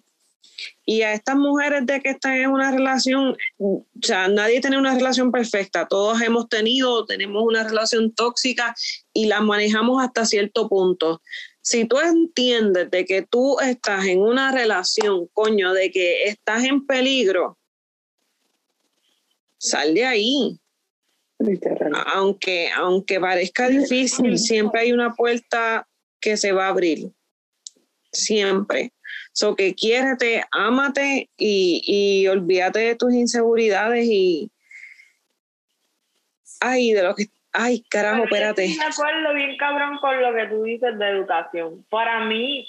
[0.85, 4.95] y a estas mujeres de que están en una relación, o sea, nadie tiene una
[4.95, 8.75] relación perfecta, todos hemos tenido, tenemos una relación tóxica
[9.13, 11.21] y la manejamos hasta cierto punto.
[11.61, 16.85] Si tú entiendes de que tú estás en una relación, coño, de que estás en
[16.85, 17.57] peligro,
[19.61, 20.57] sal de ahí.
[22.13, 25.87] Aunque, aunque parezca difícil, siempre hay una puerta
[26.19, 27.11] que se va a abrir.
[28.11, 28.91] Siempre.
[29.33, 34.51] So que quiérete, ámate y, y olvídate de tus inseguridades y.
[36.59, 37.25] Ay, de lo que.
[37.53, 38.65] Ay, carajo, espérate.
[38.65, 41.85] Estoy de acuerdo bien cabrón con lo que tú dices de educación.
[41.89, 42.65] Para mí,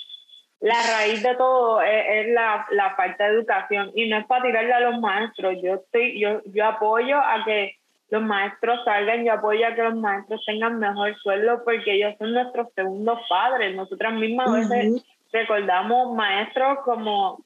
[0.62, 4.72] la raíz de todo es, la, la, falta de educación y no es para tirarle
[4.72, 5.56] a los maestros.
[5.62, 7.76] Yo estoy, yo, yo apoyo a que
[8.10, 12.32] los maestros salgan, yo apoyo a que los maestros tengan mejor sueldo porque ellos son
[12.32, 13.74] nuestros segundos padres.
[13.74, 17.44] Nosotras mismas a veces recordamos maestros como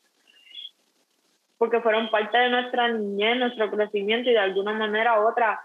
[1.58, 5.60] porque fueron parte de nuestra niñez, nuestro crecimiento y de alguna manera u otra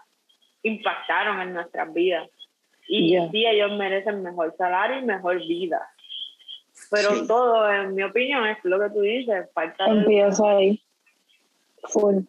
[0.63, 2.29] impactaron en nuestras vidas.
[2.87, 5.81] Y sí, ellos merecen mejor salario y mejor vida.
[6.89, 10.81] Pero todo, en mi opinión, es lo que tú dices, falta Empieza ahí.
[11.83, 12.23] Full.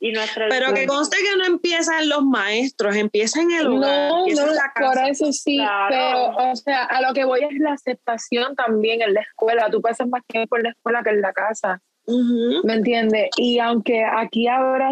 [0.00, 4.10] Pero que conste que no empieza en los maestros, empieza en el hogar.
[4.10, 8.54] No, no, por eso sí, pero o sea, a lo que voy es la aceptación
[8.54, 9.68] también en la escuela.
[9.70, 11.80] Tú pasas más tiempo en la escuela que en la casa.
[12.06, 13.28] ¿Me entiendes?
[13.36, 14.90] Y aunque aquí ahora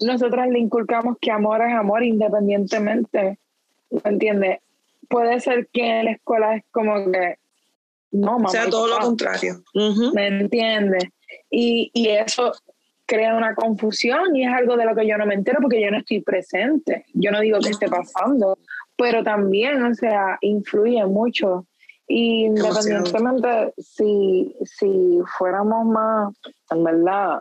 [0.00, 3.38] nosotras le inculcamos que amor es amor independientemente,
[3.90, 4.60] ¿me entiendes?
[5.08, 7.38] Puede ser que en la escuela es como que
[8.12, 8.48] no, mamá.
[8.48, 9.62] O sea, todo lo contrario.
[10.14, 11.04] ¿Me entiendes?
[11.50, 12.52] Y, y eso
[13.08, 15.90] crea una confusión y es algo de lo que yo no me entero porque yo
[15.90, 17.06] no estoy presente.
[17.14, 18.58] Yo no digo que esté pasando,
[18.96, 21.66] pero también, o sea, influye mucho.
[22.06, 26.34] Y independientemente si, si fuéramos más,
[26.70, 27.40] en verdad,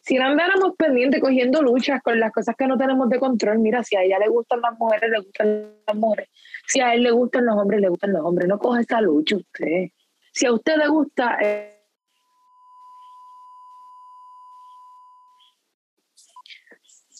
[0.00, 3.84] si no andáramos pendientes cogiendo luchas con las cosas que no tenemos de control, mira,
[3.84, 6.30] si a ella le gustan las mujeres, le gustan las mujeres.
[6.66, 8.48] Si a él le gustan los hombres, le gustan los hombres.
[8.48, 9.88] No coge esa lucha usted.
[10.32, 11.38] Si a usted le gusta...
[11.40, 11.75] Eh,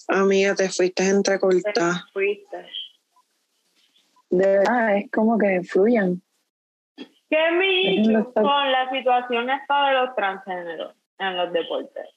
[0.08, 2.04] Amiga, te fuiste entrecortada.
[2.06, 2.68] Te fuiste.
[4.30, 6.22] De verdad, es como que fluyan.
[7.28, 12.08] ¿Qué me con la situación esta de los transgéneros en los deportes?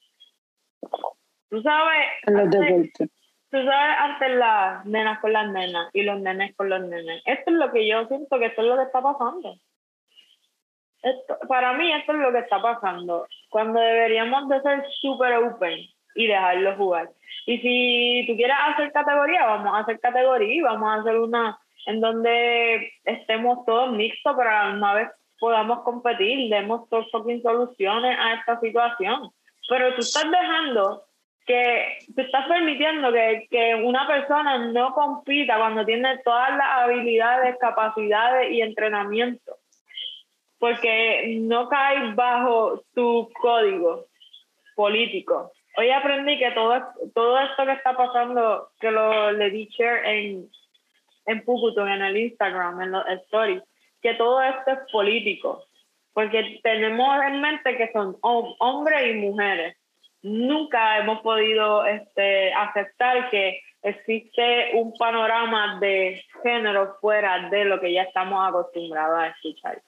[1.48, 2.06] Tú sabes.
[2.26, 3.10] En los deportes.
[3.50, 7.22] Tú sabes, antes las nenas con las nenas y los nenes con los nenes.
[7.26, 9.56] Esto es lo que yo siento que esto es lo que está pasando.
[11.02, 13.26] Esto, para mí, esto es lo que está pasando.
[13.48, 15.80] Cuando deberíamos de ser súper open
[16.14, 17.10] y dejarlo jugar.
[17.46, 22.00] Y si tú quieres hacer categoría, vamos a hacer categoría vamos a hacer una en
[22.00, 25.08] donde estemos todos mixtos, pero a la misma vez
[25.38, 29.30] podamos competir, demos todas soluciones a esta situación.
[29.68, 31.04] Pero tú estás dejando
[31.46, 37.56] que, tú estás permitiendo que, que una persona no compita cuando tiene todas las habilidades,
[37.58, 39.56] capacidades y entrenamiento,
[40.58, 44.06] porque no cae bajo tu código
[44.76, 46.82] político hoy aprendí que todo,
[47.14, 50.48] todo esto que está pasando, que lo le di share en,
[51.26, 53.62] en en el Instagram, en los stories,
[54.02, 55.64] que todo esto es político,
[56.12, 59.76] porque tenemos en mente que son hombres y mujeres.
[60.22, 67.92] Nunca hemos podido este, aceptar que existe un panorama de género fuera de lo que
[67.92, 69.80] ya estamos acostumbrados a escuchar.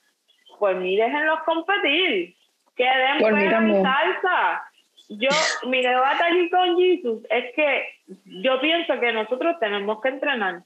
[0.59, 2.35] Pues ni déjenlos competir,
[2.77, 4.72] que den salsa
[5.19, 5.31] yo,
[5.69, 7.85] mi debate allí con Jesus es que
[8.25, 10.63] yo pienso que nosotros tenemos que entrenar.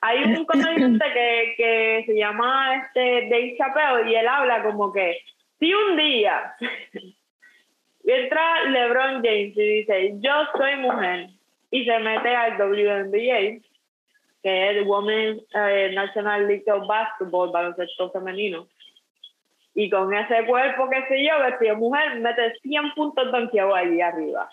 [0.00, 5.18] Hay un comediante que, que se llama este Dave Chappelle y él habla como que
[5.58, 6.54] si un día
[8.04, 11.28] entra LeBron James y dice yo soy mujer
[11.70, 13.60] y se mete al WNBA,
[14.42, 18.68] que es Women's eh, National League of Basketball, baloncesto femenino,
[19.74, 24.48] y con ese cuerpo, qué sé yo, vestido mujer, mete 100 puntos donkeado allí arriba.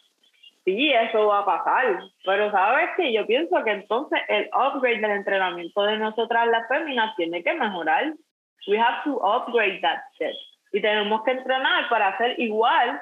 [0.65, 1.99] sí, eso va a pasar.
[2.25, 7.15] Pero sabes que yo pienso que entonces el upgrade del entrenamiento de nosotras las féminas
[7.15, 8.13] tiene que mejorar.
[8.67, 10.35] We have to upgrade that shit.
[10.73, 12.99] Y tenemos que entrenar para hacer igual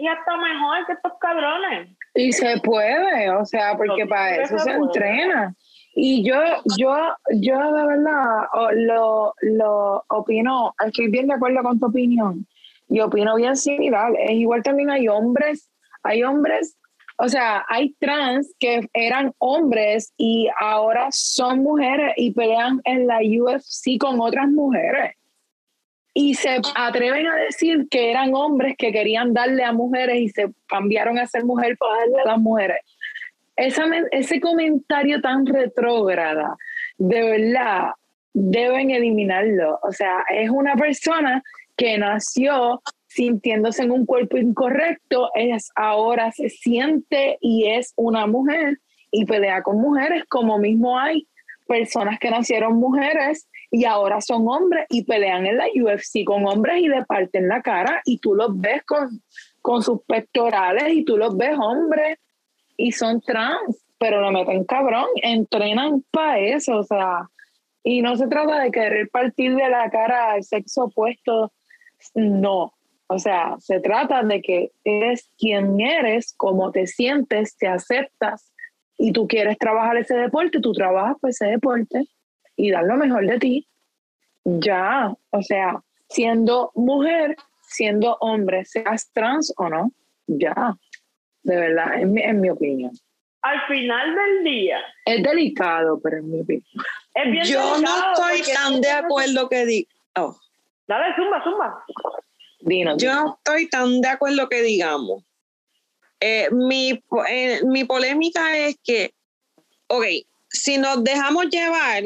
[0.00, 1.88] y hasta mejor que estos cabrones.
[2.14, 5.54] Y se puede, o sea, porque para eso se, entrena.
[5.94, 6.36] Y yo,
[6.78, 6.94] yo,
[7.34, 12.46] yo de verdad lo, lo opino, estoy bien de acuerdo con tu opinión.
[12.88, 14.12] Y opino bien similar.
[14.18, 15.70] Es igual también hay hombres,
[16.02, 16.76] hay hombres,
[17.18, 23.18] o sea, hay trans que eran hombres y ahora son mujeres y pelean en la
[23.18, 25.16] UFC con otras mujeres
[26.14, 30.50] y se atreven a decir que eran hombres que querían darle a mujeres y se
[30.66, 32.78] cambiaron a ser mujer para darle a las mujeres.
[33.60, 36.56] Ese comentario tan retrógrada,
[36.98, 37.90] de verdad,
[38.32, 39.78] deben eliminarlo.
[39.82, 41.42] O sea, es una persona
[41.76, 48.78] que nació sintiéndose en un cuerpo incorrecto, es ahora se siente y es una mujer
[49.10, 51.26] y pelea con mujeres, como mismo hay
[51.66, 56.78] personas que nacieron mujeres y ahora son hombres y pelean en la UFC con hombres
[56.82, 59.22] y le parten la cara y tú los ves con,
[59.60, 62.18] con sus pectorales y tú los ves hombres
[62.80, 67.28] y son trans, pero lo meten cabrón, entrenan para eso, o sea,
[67.84, 71.52] y no se trata de querer partir de la cara al sexo opuesto,
[72.14, 72.72] no,
[73.06, 78.50] o sea, se trata de que eres quien eres, cómo te sientes, te aceptas
[78.96, 82.08] y tú quieres trabajar ese deporte, tú trabajas por ese deporte
[82.56, 83.68] y dar lo mejor de ti.
[84.44, 89.92] Ya, o sea, siendo mujer, siendo hombre, seas trans o no,
[90.26, 90.78] ya,
[91.42, 92.92] de verdad, en mi, en mi opinión.
[93.42, 94.78] Al final del día.
[95.06, 96.64] Es delicado, pero en mi opinión.
[97.44, 99.90] Yo no estoy tan de acuerdo que diga.
[100.16, 100.36] Oh.
[100.86, 101.84] Dale, zumba, zumba.
[102.98, 105.22] Yo no estoy tan de acuerdo que digamos.
[106.20, 109.14] Eh, mi, eh, mi polémica es que,
[109.86, 110.04] ok,
[110.48, 112.02] si nos dejamos llevar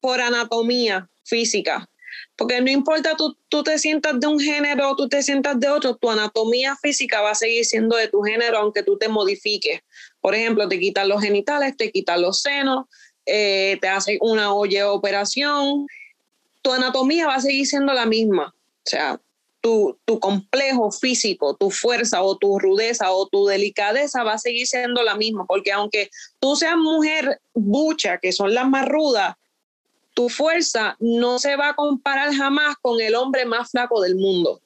[0.00, 1.88] por anatomía física.
[2.36, 5.68] Porque no importa tú, tú te sientas de un género o tú te sientas de
[5.68, 9.80] otro, tu anatomía física va a seguir siendo de tu género aunque tú te modifiques.
[10.20, 12.86] Por ejemplo, te quitan los genitales, te quitan los senos,
[13.26, 15.86] eh, te hacen una oye operación.
[16.62, 18.54] Tu anatomía va a seguir siendo la misma.
[18.54, 19.20] O sea,
[19.60, 24.66] tu, tu, complejo físico, tu fuerza o tu rudeza o tu delicadeza va a seguir
[24.66, 26.10] siendo la misma, porque aunque
[26.40, 29.36] tú seas mujer bucha, que son las más rudas,
[30.22, 34.62] tu fuerza no se va a comparar jamás con el hombre más flaco del mundo.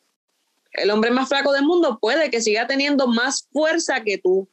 [0.73, 4.47] El hombre más flaco del mundo puede que siga teniendo más fuerza que tú,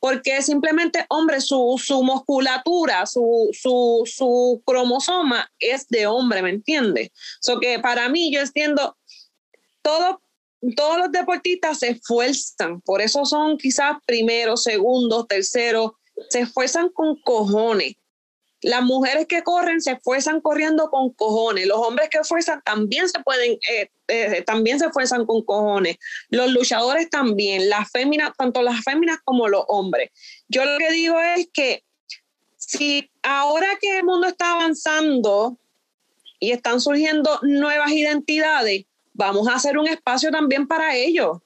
[0.00, 7.10] porque simplemente, hombre, su, su musculatura, su, su, su, cromosoma es de hombre, ¿me entiendes?
[7.40, 8.96] So que para mí yo entiendo,
[9.82, 10.22] todo,
[10.74, 15.92] todos los deportistas se esfuerzan, por eso son quizás primeros, segundos, terceros,
[16.30, 17.96] se esfuerzan con cojones
[18.66, 21.68] las mujeres que corren se esfuerzan corriendo con cojones.
[21.68, 25.98] Los hombres que esfuerzan también se pueden, eh, eh, también se esfuerzan con cojones.
[26.30, 30.10] Los luchadores también, las féminas, tanto las féminas como los hombres.
[30.48, 31.84] Yo lo que digo es que
[32.56, 35.56] si ahora que el mundo está avanzando
[36.40, 41.38] y están surgiendo nuevas identidades, vamos a hacer un espacio también para ellos.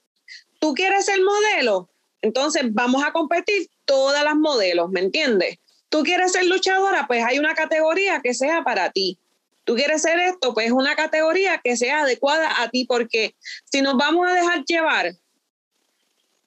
[0.59, 1.91] ¿Tú quieres ser modelo?
[2.23, 5.59] Entonces vamos a competir todas las modelos, ¿me entiendes?
[5.91, 9.19] Tú quieres ser luchadora, pues hay una categoría que sea para ti.
[9.65, 13.35] Tú quieres ser esto, pues una categoría que sea adecuada a ti, porque
[13.71, 15.13] si nos vamos a dejar llevar,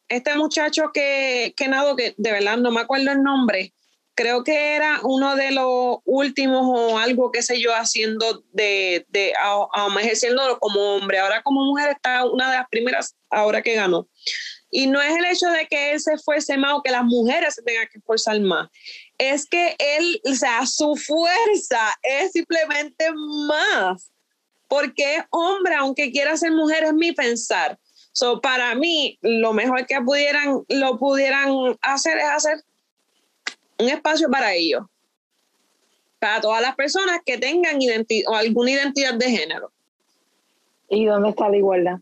[0.09, 3.73] este muchacho que, que nado, que de verdad no me acuerdo el nombre,
[4.15, 9.33] creo que era uno de los últimos o algo, qué sé yo, haciendo de, de
[9.41, 11.19] a, ejerciéndolo como hombre.
[11.19, 14.07] Ahora como mujer está una de las primeras ahora que ganó.
[14.69, 17.55] Y no es el hecho de que él se fuese más o que las mujeres
[17.55, 18.69] se tengan que esforzar más.
[19.17, 23.05] Es que él, o sea, su fuerza es simplemente
[23.47, 24.11] más.
[24.67, 27.77] Porque hombre, aunque quiera ser mujer, es mi pensar.
[28.11, 31.49] So, para mí, lo mejor que pudieran, lo pudieran
[31.81, 32.63] hacer es hacer
[33.79, 34.83] un espacio para ellos.
[36.19, 37.79] Para todas las personas que tengan
[38.27, 39.71] o alguna identidad de género.
[40.89, 41.99] ¿Y dónde está la igualdad?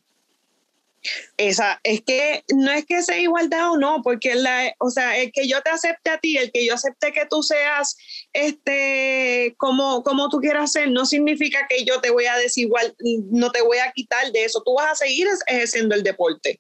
[1.38, 5.32] Esa, es que no es que sea igualdad o no, porque la, o sea, el
[5.32, 7.98] que yo te acepte a ti, el que yo acepte que tú seas
[8.34, 12.96] este como, como tú quieras ser, no significa que yo te voy a desigual,
[13.32, 14.62] no te voy a quitar de eso.
[14.64, 16.60] Tú vas a seguir ejerciendo el deporte.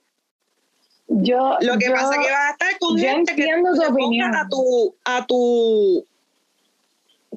[1.07, 4.33] Yo, lo que pasa es que vas a estar con gente que tu opinión.
[4.33, 6.07] a tu, a tu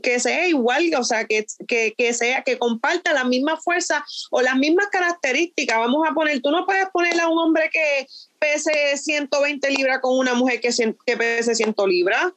[0.03, 4.57] que sea igual, o sea, que, que, sea, que comparta la misma fuerza o las
[4.57, 5.79] mismas características.
[5.79, 8.07] Vamos a poner, tú no puedes ponerle a un hombre que
[8.39, 10.71] pese 120 libras con una mujer que,
[11.07, 12.33] que pese 100 libras.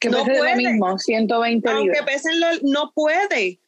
[0.00, 0.50] Que no puede.
[0.50, 2.04] lo mismo, 120 Aunque libras.
[2.04, 3.58] pesen lo, no puede.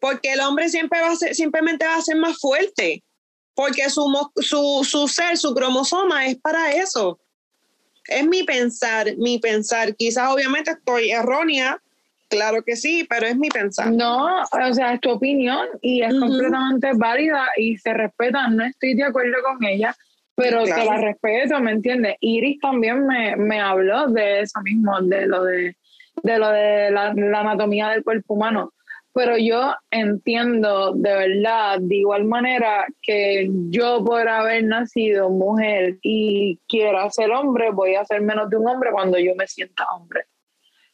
[0.00, 3.02] Porque el hombre siempre va a ser, simplemente va a ser más fuerte.
[3.54, 4.04] Porque su,
[4.36, 7.18] su, su ser, su cromosoma es para eso
[8.08, 9.94] es mi pensar, mi pensar.
[9.94, 11.80] Quizás obviamente estoy errónea,
[12.28, 13.92] claro que sí, pero es mi pensar.
[13.92, 18.48] No, o sea, es tu opinión y es completamente válida y se respeta.
[18.48, 19.94] No estoy de acuerdo con ella,
[20.34, 22.16] pero te la respeto, ¿me entiendes?
[22.20, 25.76] Iris también me, me, habló de eso mismo, de lo de,
[26.22, 28.72] de, lo de la anatomía del cuerpo humano
[29.18, 36.60] pero yo entiendo de verdad, de igual manera que yo por haber nacido mujer y
[36.68, 40.26] quiero ser hombre, voy a ser menos de un hombre cuando yo me sienta hombre.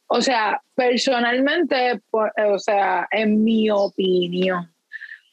[0.06, 4.74] O sea, personalmente, o sea, en mi opinión,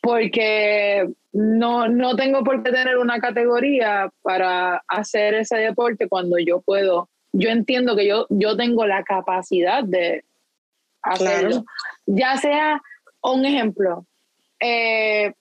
[0.01, 6.59] porque no, no tengo por qué tener una categoría para hacer ese deporte cuando yo
[6.59, 7.09] puedo.
[7.31, 10.25] Yo entiendo que yo, yo tengo la capacidad de
[11.03, 11.63] hacerlo.
[12.05, 12.81] Ya sea,
[13.21, 14.05] un ejemplo,
[14.59, 15.33] eh,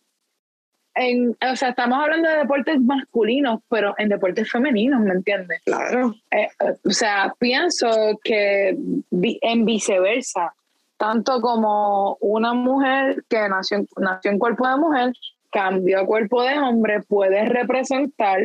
[0.94, 5.62] en, o sea, estamos hablando de deportes masculinos, pero en deportes femeninos, ¿me entiendes?
[5.64, 6.14] Claro.
[6.30, 6.48] Eh,
[6.84, 8.76] o sea, pienso que
[9.11, 10.54] en viceversa,
[10.96, 15.12] tanto como una mujer que nació, nació en cuerpo de mujer,
[15.50, 18.40] cambió a cuerpo de hombre, puede representar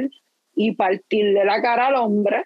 [0.55, 2.45] y partir de la cara al hombre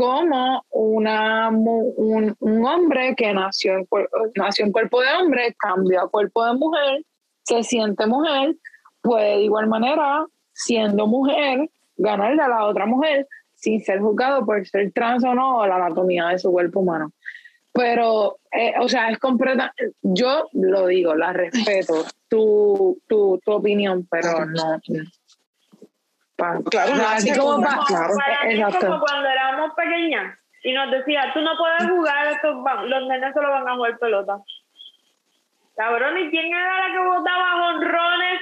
[0.00, 3.86] como una, un, un, hombre que nació en,
[4.34, 7.04] nació en cuerpo de hombre, cambió a cuerpo de mujer,
[7.42, 8.56] se siente mujer,
[9.02, 10.24] puede de igual manera,
[10.54, 15.58] siendo mujer, ganarle a la otra mujer sin ser juzgado por ser trans o no
[15.58, 17.12] o la anatomía de su cuerpo humano.
[17.70, 19.74] Pero, eh, o sea, es completa.
[20.00, 24.80] Yo lo digo, la respeto, tu, tu, tu opinión, pero no.
[26.70, 27.76] Claro, así como, para,
[28.80, 33.50] como cuando éramos pequeñas y nos decía, tú no puedes jugar, estos, los nenes solo
[33.50, 34.38] van a jugar pelota.
[35.76, 38.40] Cabrón, ¿y quién era la que botaba honrones?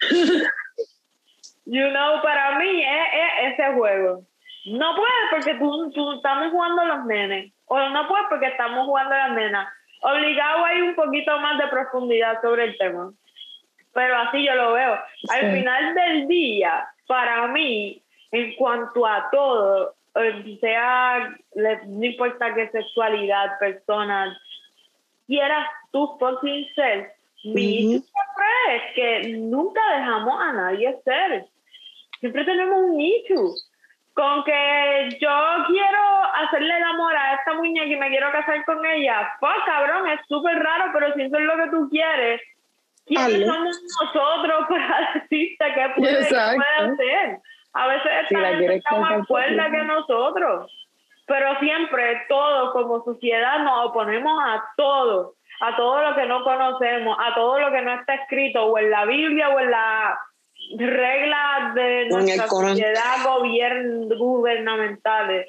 [1.66, 4.22] you know, para mí es, ese juego.
[4.66, 7.52] No puedes porque tú, tú, estamos jugando los nenes.
[7.66, 9.68] O no puedes porque estamos jugando las nenas.
[10.02, 13.12] Obligado hay un poquito más de profundidad sobre el tema
[13.96, 14.98] pero así yo lo veo.
[15.30, 22.68] Al final del día, para mí, en cuanto a todo, eh, sea, no importa qué
[22.68, 24.36] sexualidad, personas,
[25.26, 27.10] quieras tú fucking ser,
[27.44, 31.46] mi siempre es que nunca dejamos a nadie ser.
[32.20, 33.54] Siempre tenemos un issue
[34.12, 38.84] con que yo quiero hacerle el amor a esta muñeca y me quiero casar con
[38.84, 39.32] ella.
[39.40, 42.40] Pues cabrón, es súper raro, pero si eso es lo que tú quieres,
[43.06, 47.38] ¿Quiénes somos nosotros para decirte qué puede, hacer?
[47.72, 50.72] A veces esta gente está más fuerte que nosotros.
[51.26, 57.16] Pero siempre todos como sociedad nos oponemos a todo, a todo lo que no conocemos,
[57.20, 60.18] a todo lo que no está escrito o en la Biblia o en la
[60.78, 63.24] reglas de nuestra sociedad
[64.16, 65.46] gubernamentales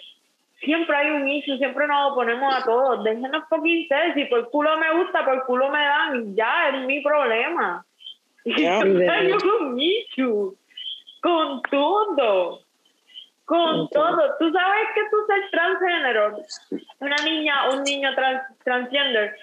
[0.59, 3.03] siempre hay un issue, siempre nos oponemos a todos.
[3.03, 7.01] Déjenos fucking ser, si por culo me gusta, por culo me dan, ya es mi
[7.01, 7.85] problema.
[8.43, 10.55] siempre hay un issue
[11.21, 12.61] con todo.
[13.45, 14.35] Con todo.
[14.39, 16.37] Tú sabes que tú ser transgénero,
[16.99, 19.35] una niña, un niño trans, transgender,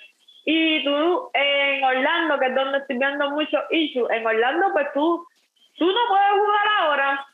[0.45, 5.27] y tú en Orlando, que es donde estoy viendo muchos issues, en Orlando, pues tú,
[5.79, 7.27] tú no puedes jugar ahora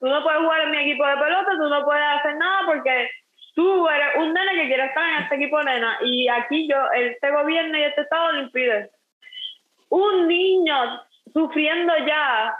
[0.00, 3.10] Tú no puedes jugar en mi equipo de pelota, tú no puedes hacer nada porque
[3.54, 6.76] tú eres un nene que quiere estar en este equipo de nena y aquí yo,
[6.94, 8.90] este gobierno y este estado lo impide.
[9.90, 11.02] Un niño
[11.34, 12.56] sufriendo ya,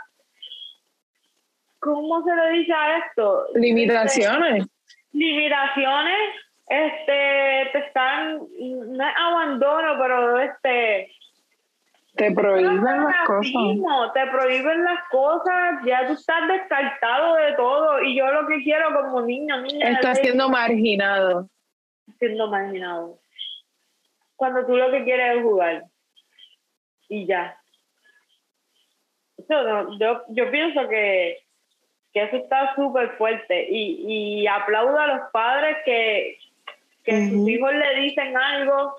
[1.79, 3.47] ¿cómo se le dice a esto?
[3.55, 4.61] Limitaciones.
[4.63, 4.71] Este,
[5.13, 6.35] limitaciones,
[6.67, 11.11] este, te están, no es abandono, pero este,
[12.15, 14.13] te prohíben las cosas.
[14.13, 18.01] te prohíben las cosas, ya tú estás descartado de todo.
[18.03, 19.89] Y yo lo que quiero como niño, niña.
[19.91, 21.49] Estás siendo marginado.
[22.19, 23.17] Siendo marginado.
[24.35, 25.83] Cuando tú lo que quieres es jugar.
[27.07, 27.57] Y ya.
[29.49, 31.39] Yo, yo, yo pienso que,
[32.13, 33.67] que eso está súper fuerte.
[33.69, 36.37] Y, y aplaudo a los padres que,
[37.03, 38.95] que sus hijos le dicen algo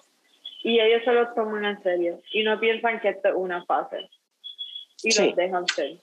[0.63, 4.09] y ellos se lo toman en serio y no piensan que esto es una fase
[5.03, 5.97] y los dejan ser.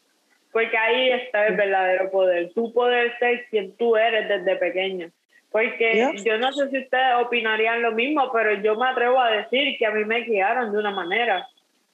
[0.51, 2.51] Porque ahí está el verdadero poder.
[2.53, 5.09] Tú poder ser quien tú eres desde pequeño.
[5.51, 9.77] Porque yo no sé si ustedes opinarían lo mismo, pero yo me atrevo a decir
[9.77, 11.47] que a mí me criaron de una manera.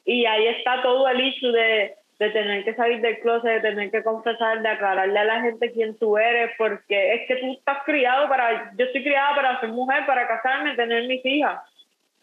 [0.03, 3.91] Y ahí está todo el issue de, de tener que salir del closet, de tener
[3.91, 7.83] que confesar, de aclararle a la gente quién tú eres, porque es que tú estás
[7.85, 11.59] criado para, yo estoy criada para ser mujer, para casarme, tener mis hijas.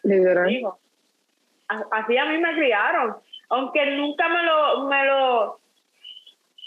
[0.03, 0.73] Literal.
[1.91, 3.15] Así a mí me criaron,
[3.49, 5.59] aunque nunca me lo, me lo,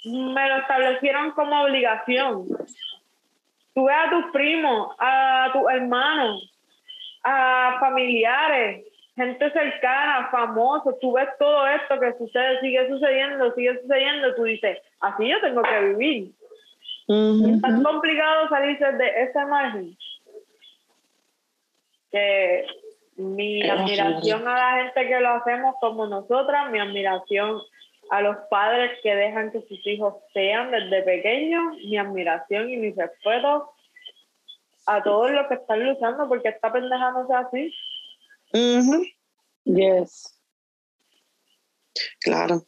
[0.04, 2.46] me lo establecieron como obligación.
[3.74, 6.52] Tú ves a tus primos, a tus hermanos,
[7.22, 8.84] a familiares,
[9.14, 14.78] gente cercana, famosos, tú ves todo esto que sucede, sigue sucediendo, sigue sucediendo, tú dices,
[15.00, 16.30] así yo tengo que vivir.
[17.08, 19.96] Es tan complicado salirse de esa imagen
[22.10, 22.66] que
[23.16, 27.60] mi admiración a la gente que lo hacemos como nosotras, mi admiración
[28.10, 32.92] a los padres que dejan que sus hijos sean desde pequeños, mi admiración y mi
[32.92, 33.70] respeto
[34.86, 37.74] a todos los que están luchando porque esta pendeja no sea así.
[39.64, 40.32] Yes.
[42.20, 42.62] Claro.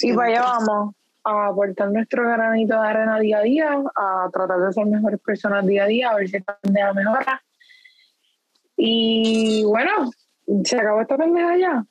[0.00, 4.72] y vaya vamos a aportar nuestro granito de arena día a día, a tratar de
[4.72, 7.42] ser mejores personas día a día, a ver si esta pendeja mejora.
[8.76, 10.10] Y bueno,
[10.64, 11.84] se acabó esta pendeja ya.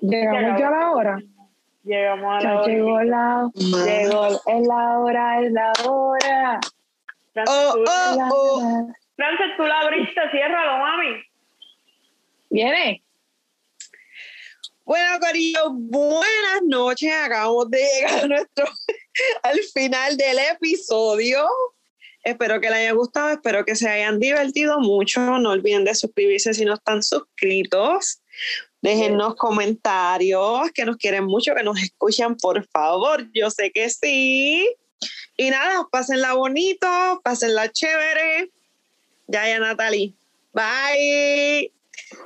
[0.00, 1.18] Llegamos ya a la hora.
[1.84, 2.66] Llegamos a la hora.
[2.66, 6.60] Llegó la, llegó, es la hora, es la hora.
[7.46, 8.88] Oh, oh, oh.
[9.16, 11.22] Frances, tú la abriste, ciérralo, mami.
[12.50, 13.02] Viene.
[14.84, 17.12] Bueno, Corillo, buenas noches.
[17.12, 18.66] Acabamos de llegar a nuestro,
[19.42, 21.46] al final del episodio.
[22.24, 25.20] Espero que les haya gustado, espero que se hayan divertido mucho.
[25.38, 28.20] No olviden de suscribirse si no están suscritos.
[28.80, 33.26] Déjennos comentarios, que nos quieren mucho, que nos escuchan, por favor.
[33.32, 34.68] Yo sé que sí.
[35.36, 36.88] Y nada, pásenla bonito,
[37.24, 38.50] pásenla chévere.
[39.26, 40.14] Ya, ya, Natalie.
[40.52, 41.72] Bye.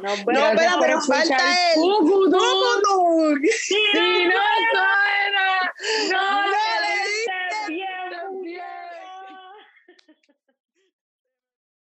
[0.00, 0.52] No, vemos.
[0.56, 1.80] pero, pero falta el.
[1.80, 2.38] Cucutú.
[2.38, 3.36] Cucutú.
[3.50, 3.76] Sí,
[6.10, 6.42] no,